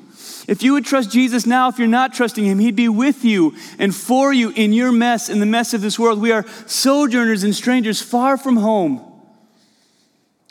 If 0.49 0.61
you 0.65 0.73
would 0.73 0.85
trust 0.85 1.13
Jesus 1.13 1.47
now, 1.47 1.69
if 1.69 1.79
you're 1.79 1.87
not 1.87 2.13
trusting 2.13 2.45
Him, 2.45 2.59
He'd 2.59 2.75
be 2.75 2.89
with 2.89 3.25
you 3.25 3.55
and 3.79 3.95
for 3.95 4.33
you 4.33 4.51
in 4.57 4.73
your 4.73 4.91
mess, 4.91 5.29
in 5.29 5.39
the 5.39 5.47
mess 5.47 5.73
of 5.73 5.83
this 5.83 6.01
world. 6.01 6.21
We 6.21 6.33
are 6.33 6.45
sojourners 6.67 7.45
and 7.45 7.55
strangers 7.55 8.03
far 8.03 8.37
from 8.37 8.57
home. 8.57 9.01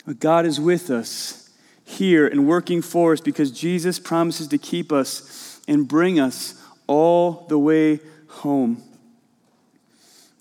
But 0.06 0.18
God 0.18 0.46
is 0.46 0.58
with 0.58 0.88
us 0.88 1.50
here 1.84 2.26
and 2.26 2.48
working 2.48 2.80
for 2.80 3.12
us 3.12 3.20
because 3.20 3.50
Jesus 3.50 3.98
promises 3.98 4.48
to 4.48 4.56
keep 4.56 4.90
us 4.90 5.60
and 5.68 5.86
bring 5.86 6.18
us 6.18 6.54
all 6.86 7.44
the 7.50 7.58
way 7.58 8.00
home. 8.28 8.82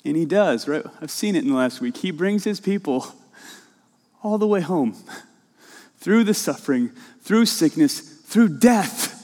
And 0.05 0.15
He 0.15 0.23
does, 0.23 0.65
right? 0.65 0.85
I've 1.01 1.11
seen 1.11 1.35
it 1.35 1.43
in 1.43 1.49
the 1.49 1.57
last 1.57 1.81
week. 1.81 1.97
He 1.97 2.11
brings 2.11 2.45
His 2.45 2.61
people 2.61 3.13
all 4.23 4.37
the 4.37 4.47
way 4.47 4.61
home 4.61 4.95
through 5.99 6.23
the 6.23 6.33
suffering, 6.33 6.91
through 7.21 7.45
sickness, 7.45 7.99
through 7.99 8.57
death, 8.59 9.15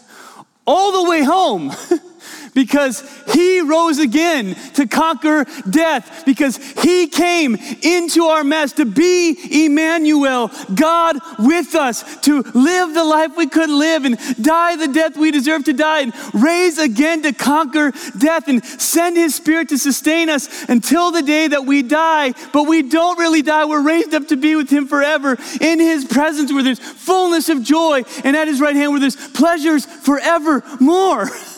all 0.66 1.04
the 1.04 1.10
way 1.10 1.24
home. 1.24 1.72
because 2.56 3.04
he 3.34 3.62
rose 3.62 4.00
again 4.00 4.56
to 4.74 4.88
conquer 4.88 5.46
death, 5.70 6.24
because 6.26 6.58
he 6.82 7.08
came 7.08 7.56
into 7.84 8.24
our 8.24 8.44
mess 8.44 8.72
to 8.74 8.86
be 8.86 9.65
Emmanuel, 9.65 10.50
God 10.74 11.18
with 11.38 11.76
us, 11.76 12.20
to 12.22 12.41
live 12.41 12.93
the 12.93 13.03
life 13.03 13.36
we 13.38 13.47
couldn't 13.47 13.78
live 13.78 14.06
and 14.06 14.18
die 14.41 14.78
the 14.78 14.88
death 14.88 15.18
we 15.18 15.30
deserve 15.30 15.66
to 15.66 15.74
die, 15.74 15.99
and 15.99 16.14
raise 16.34 16.80
again 16.80 17.22
to 17.24 17.34
conquer 17.34 17.91
death 18.18 18.47
and 18.47 18.64
send 18.66 19.18
his 19.18 19.36
spirit 19.36 19.70
to 19.70 19.78
sustain 19.78 20.30
us 20.30 20.64
until 20.70 21.12
the 21.12 21.22
day 21.22 21.47
that 21.49 21.66
we 21.66 21.84
die. 21.84 22.34
But 22.53 22.64
we 22.64 22.82
don't 22.82 23.20
really 23.20 23.41
die, 23.41 23.66
we're 23.66 23.84
raised 23.84 24.14
up 24.14 24.30
to 24.30 24.38
be 24.38 24.56
with 24.56 24.70
him 24.70 24.88
forever 24.88 25.38
in 25.60 25.80
his 25.80 26.06
presence 26.06 26.53
where 26.53 26.64
there's 26.64 26.80
fullness 26.80 27.49
of 27.49 27.64
joy, 27.64 28.03
and 28.24 28.38
at 28.38 28.47
his 28.47 28.62
right 28.62 28.76
hand 28.76 28.91
where 28.91 29.01
there's 29.01 29.18
pleasures 29.32 29.86
forevermore. 29.86 31.30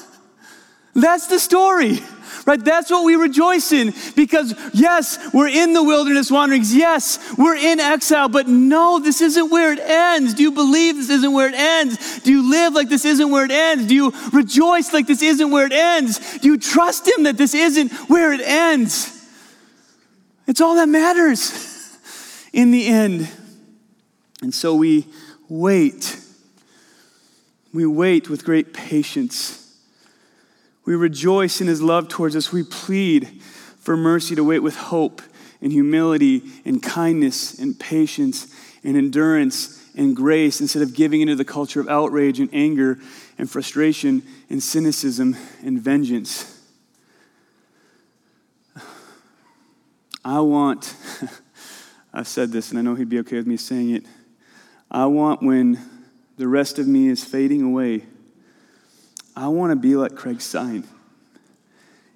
That's 0.98 1.28
the 1.28 1.38
story, 1.38 2.00
right? 2.48 2.60
That's 2.60 2.90
what 2.90 3.06
we 3.06 3.16
rejoice 3.16 3.72
in 3.72 3.94
because, 4.16 4.56
yes, 4.74 5.20
we're 5.32 5.48
in 5.48 5.74
the 5.74 5.84
wilderness 5.84 6.32
wanderings. 6.32 6.74
Yes, 6.74 7.20
we're 7.38 7.56
in 7.56 7.80
exile, 7.80 8.30
but 8.30 8.48
no, 8.48 8.98
this 8.98 9.22
isn't 9.22 9.52
where 9.52 9.72
it 9.72 9.80
ends. 9.80 10.34
Do 10.34 10.42
you 10.42 10.52
believe 10.52 10.96
this 10.96 11.12
isn't 11.12 11.32
where 11.32 11.50
it 11.50 11.54
ends? 11.54 12.20
Do 12.22 12.32
you 12.32 12.50
live 12.50 12.74
like 12.74 12.90
this 12.90 13.06
isn't 13.06 13.30
where 13.30 13.46
it 13.46 13.52
ends? 13.52 13.86
Do 13.86 13.94
you 13.94 14.12
rejoice 14.34 14.92
like 14.92 15.06
this 15.06 15.22
isn't 15.22 15.52
where 15.52 15.68
it 15.68 15.72
ends? 15.72 16.40
Do 16.40 16.48
you 16.48 16.58
trust 16.58 17.08
Him 17.08 17.26
that 17.26 17.38
this 17.38 17.54
isn't 17.54 17.92
where 18.10 18.34
it 18.34 18.42
ends? 18.42 19.14
It's 20.48 20.62
all 20.62 20.74
that 20.76 20.90
matters. 20.90 21.54
in 22.54 22.72
the 22.72 22.88
end. 22.88 23.30
And 24.42 24.52
so 24.52 24.74
we 24.74 25.06
wait. 25.48 26.20
We 27.72 27.86
wait 27.86 28.32
with 28.32 28.44
great 28.44 28.74
patience. 28.74 29.67
We 30.88 30.96
rejoice 30.96 31.60
in 31.60 31.68
his 31.68 31.82
love 31.82 32.08
towards 32.08 32.34
us. 32.34 32.54
We 32.54 32.64
plead 32.64 33.42
for 33.78 33.98
mercy 33.98 34.36
to 34.36 34.44
wait 34.44 34.60
with 34.60 34.78
hope 34.78 35.22
and 35.62 35.70
humility 35.70 36.44
and 36.64 36.82
kindness 36.82 37.60
and 37.60 37.78
patience 37.78 38.48
and 38.86 38.96
endurance 38.96 39.84
and 39.98 40.16
grace 40.16 40.62
instead 40.62 40.82
of 40.82 40.96
giving 40.96 41.20
into 41.20 41.36
the 41.36 41.44
culture 41.44 41.82
of 41.82 41.90
outrage 41.90 42.40
and 42.40 42.50
anger 42.54 43.00
and 43.38 43.52
frustration 43.52 44.24
and 44.50 44.64
cynicism 44.64 45.36
and 45.62 45.82
vengeance. 45.82 46.58
I 50.24 50.40
want, 50.40 50.96
I've 52.14 52.30
said 52.30 52.54
this 52.54 52.70
and 52.70 52.80
I 52.80 52.82
know 52.82 52.96
he'd 52.96 53.10
be 53.10 53.20
okay 53.20 53.36
with 53.36 53.48
me 53.48 53.58
saying 53.58 53.90
it. 53.90 54.06
I 54.90 55.06
want 55.08 55.44
when 55.44 55.80
the 56.38 56.48
rest 56.48 56.80
of 56.80 56.88
me 56.88 57.10
is 57.10 57.26
fading 57.26 57.62
away, 57.62 58.04
I 59.38 59.50
want 59.50 59.72
to 59.72 59.76
be 59.76 59.96
like 59.96 60.16
Craig 60.16 60.42
Sign 60.42 60.84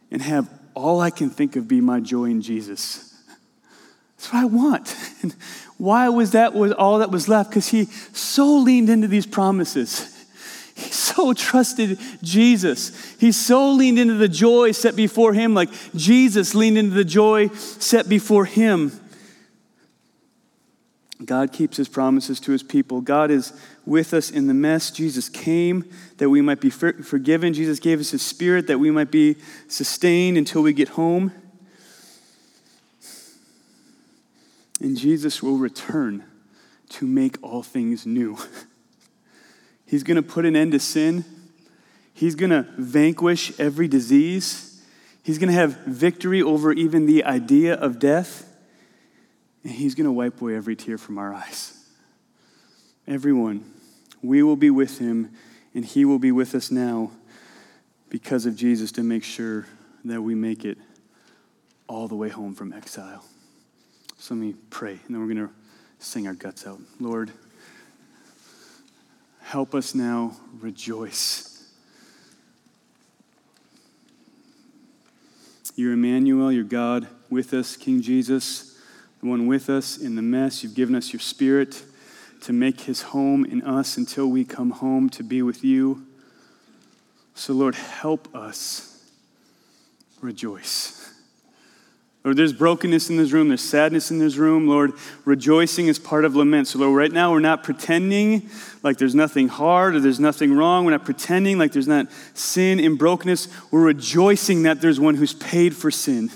and 0.09 0.23
have 0.23 0.49
all 0.73 0.99
I 0.99 1.11
can 1.11 1.29
think 1.29 1.55
of 1.55 1.67
be 1.67 1.79
my 1.79 1.99
joy 1.99 2.25
in 2.25 2.41
Jesus. 2.41 3.15
That's 4.17 4.33
what 4.33 4.41
I 4.41 4.45
want. 4.45 4.95
And 5.21 5.35
why 5.77 6.09
was 6.09 6.31
that 6.31 6.55
was 6.55 6.71
all 6.71 6.97
that 6.99 7.11
was 7.11 7.27
left? 7.27 7.51
Because 7.51 7.67
he 7.67 7.85
so 7.85 8.57
leaned 8.57 8.89
into 8.89 9.07
these 9.07 9.27
promises. 9.27 10.17
He 10.75 10.89
so 10.89 11.33
trusted 11.33 11.99
Jesus. 12.23 13.15
He 13.19 13.31
so 13.31 13.71
leaned 13.71 13.99
into 13.99 14.15
the 14.15 14.27
joy 14.27 14.71
set 14.71 14.95
before 14.95 15.33
him, 15.33 15.53
like 15.53 15.69
Jesus 15.95 16.55
leaned 16.55 16.79
into 16.79 16.95
the 16.95 17.05
joy 17.05 17.49
set 17.49 18.09
before 18.09 18.45
him. 18.45 18.99
God 21.25 21.53
keeps 21.53 21.77
his 21.77 21.87
promises 21.87 22.39
to 22.41 22.51
his 22.51 22.63
people. 22.63 23.01
God 23.01 23.29
is 23.29 23.53
with 23.85 24.13
us 24.13 24.31
in 24.31 24.47
the 24.47 24.53
mess. 24.53 24.89
Jesus 24.89 25.29
came 25.29 25.89
that 26.17 26.29
we 26.29 26.41
might 26.41 26.59
be 26.59 26.69
forgiven. 26.69 27.53
Jesus 27.53 27.79
gave 27.79 27.99
us 27.99 28.11
his 28.11 28.21
spirit 28.21 28.67
that 28.67 28.79
we 28.79 28.89
might 28.89 29.11
be 29.11 29.35
sustained 29.67 30.37
until 30.37 30.61
we 30.63 30.73
get 30.73 30.89
home. 30.89 31.31
And 34.79 34.97
Jesus 34.97 35.43
will 35.43 35.57
return 35.57 36.23
to 36.89 37.05
make 37.05 37.37
all 37.43 37.61
things 37.61 38.05
new. 38.05 38.37
He's 39.85 40.03
going 40.03 40.15
to 40.15 40.23
put 40.23 40.45
an 40.45 40.55
end 40.55 40.71
to 40.71 40.79
sin. 40.79 41.23
He's 42.13 42.35
going 42.35 42.49
to 42.49 42.65
vanquish 42.77 43.59
every 43.59 43.87
disease. 43.87 44.81
He's 45.21 45.37
going 45.37 45.49
to 45.49 45.55
have 45.55 45.77
victory 45.85 46.41
over 46.41 46.71
even 46.71 47.05
the 47.05 47.23
idea 47.23 47.75
of 47.75 47.99
death. 47.99 48.50
And 49.63 49.73
He's 49.73 49.95
going 49.95 50.05
to 50.05 50.11
wipe 50.11 50.41
away 50.41 50.55
every 50.55 50.75
tear 50.75 50.97
from 50.97 51.17
our 51.17 51.33
eyes. 51.33 51.77
Everyone. 53.07 53.63
We 54.21 54.43
will 54.43 54.55
be 54.55 54.69
with 54.69 54.99
Him, 54.99 55.31
and 55.73 55.83
He 55.83 56.05
will 56.05 56.19
be 56.19 56.31
with 56.31 56.53
us 56.55 56.71
now 56.71 57.11
because 58.09 58.45
of 58.45 58.55
Jesus 58.55 58.91
to 58.93 59.03
make 59.03 59.23
sure 59.23 59.65
that 60.05 60.21
we 60.21 60.35
make 60.35 60.65
it 60.65 60.77
all 61.87 62.07
the 62.07 62.15
way 62.15 62.29
home 62.29 62.53
from 62.53 62.73
exile. 62.73 63.25
So 64.17 64.35
let 64.35 64.41
me 64.41 64.55
pray, 64.69 64.91
and 64.91 65.15
then 65.15 65.19
we're 65.19 65.33
going 65.33 65.47
to 65.47 65.53
sing 65.99 66.27
our 66.27 66.33
guts 66.33 66.67
out. 66.67 66.79
Lord, 66.99 67.31
help 69.41 69.73
us 69.73 69.95
now 69.95 70.37
rejoice. 70.59 71.47
You're 75.75 75.93
Emmanuel, 75.93 76.51
you're 76.51 76.63
God 76.63 77.07
with 77.29 77.53
us, 77.53 77.75
King 77.75 78.01
Jesus, 78.01 78.70
the 79.21 79.29
one 79.29 79.47
with 79.47 79.69
us 79.69 79.97
in 79.97 80.15
the 80.15 80.21
mess. 80.21 80.63
You've 80.63 80.75
given 80.75 80.95
us 80.95 81.13
your 81.13 81.19
spirit 81.19 81.83
to 82.41 82.53
make 82.53 82.81
his 82.81 83.03
home 83.03 83.45
in 83.45 83.61
us 83.61 83.97
until 83.97 84.27
we 84.27 84.43
come 84.43 84.71
home 84.71 85.09
to 85.11 85.23
be 85.23 85.41
with 85.41 85.63
you. 85.63 86.05
So, 87.35 87.53
Lord, 87.53 87.75
help 87.75 88.35
us 88.35 89.09
rejoice. 90.21 90.97
Lord, 92.23 92.37
there's 92.37 92.53
brokenness 92.53 93.09
in 93.09 93.17
this 93.17 93.31
room, 93.31 93.47
there's 93.47 93.61
sadness 93.61 94.11
in 94.11 94.19
this 94.19 94.35
room. 94.35 94.67
Lord, 94.67 94.91
rejoicing 95.25 95.87
is 95.87 95.97
part 95.97 96.23
of 96.23 96.35
lament. 96.35 96.67
So, 96.67 96.77
Lord, 96.79 96.95
right 96.95 97.11
now 97.11 97.31
we're 97.31 97.39
not 97.39 97.63
pretending 97.63 98.47
like 98.83 98.97
there's 98.97 99.15
nothing 99.15 99.47
hard 99.47 99.95
or 99.95 99.99
there's 99.99 100.19
nothing 100.19 100.53
wrong. 100.53 100.85
We're 100.85 100.91
not 100.91 101.05
pretending 101.05 101.57
like 101.57 101.71
there's 101.71 101.87
not 101.87 102.07
sin 102.35 102.79
and 102.79 102.97
brokenness. 102.97 103.47
We're 103.71 103.85
rejoicing 103.85 104.63
that 104.63 104.81
there's 104.81 104.99
one 104.99 105.15
who's 105.15 105.33
paid 105.33 105.75
for 105.75 105.89
sin. 105.89 106.29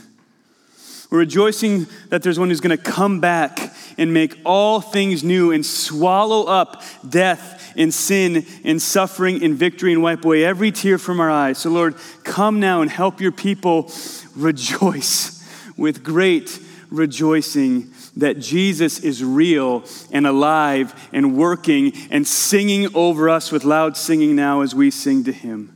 We're 1.10 1.20
rejoicing 1.20 1.88
that 2.10 2.24
there's 2.24 2.40
one 2.40 2.50
who's 2.50 2.62
going 2.62 2.76
to 2.76 2.84
come 2.84 3.20
back 3.20 3.74
and 3.98 4.14
make 4.14 4.38
all 4.44 4.82
things 4.82 5.24
new 5.24 5.52
and 5.52 5.66
swallow 5.66 6.46
up 6.46 6.84
death 7.08 7.74
and 7.78 7.94
sin 7.94 8.46
and 8.64 8.82
suffering 8.82 9.44
and 9.44 9.56
victory 9.56 9.94
and 9.94 10.02
wipe 10.02 10.26
away 10.26 10.44
every 10.44 10.72
tear 10.72 10.98
from 10.98 11.20
our 11.20 11.30
eyes. 11.30 11.58
So, 11.58 11.70
Lord, 11.70 11.96
come 12.24 12.60
now 12.60 12.82
and 12.82 12.90
help 12.90 13.22
your 13.22 13.32
people 13.32 13.92
rejoice 14.36 15.44
with 15.78 16.04
great 16.04 16.60
rejoicing 16.90 17.92
that 18.18 18.40
Jesus 18.40 19.00
is 19.00 19.24
real 19.24 19.84
and 20.12 20.26
alive 20.26 21.10
and 21.12 21.36
working 21.36 21.94
and 22.10 22.26
singing 22.26 22.88
over 22.96 23.30
us 23.30 23.52
with 23.52 23.64
loud 23.64 23.98
singing 23.98 24.36
now 24.36 24.62
as 24.62 24.74
we 24.74 24.90
sing 24.90 25.24
to 25.26 25.34
him. 25.34 25.72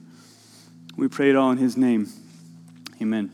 We 0.96 1.08
pray 1.08 1.30
it 1.30 1.36
all 1.36 1.52
in 1.52 1.58
his 1.58 1.76
name. 1.78 2.10
Amen. 3.02 3.32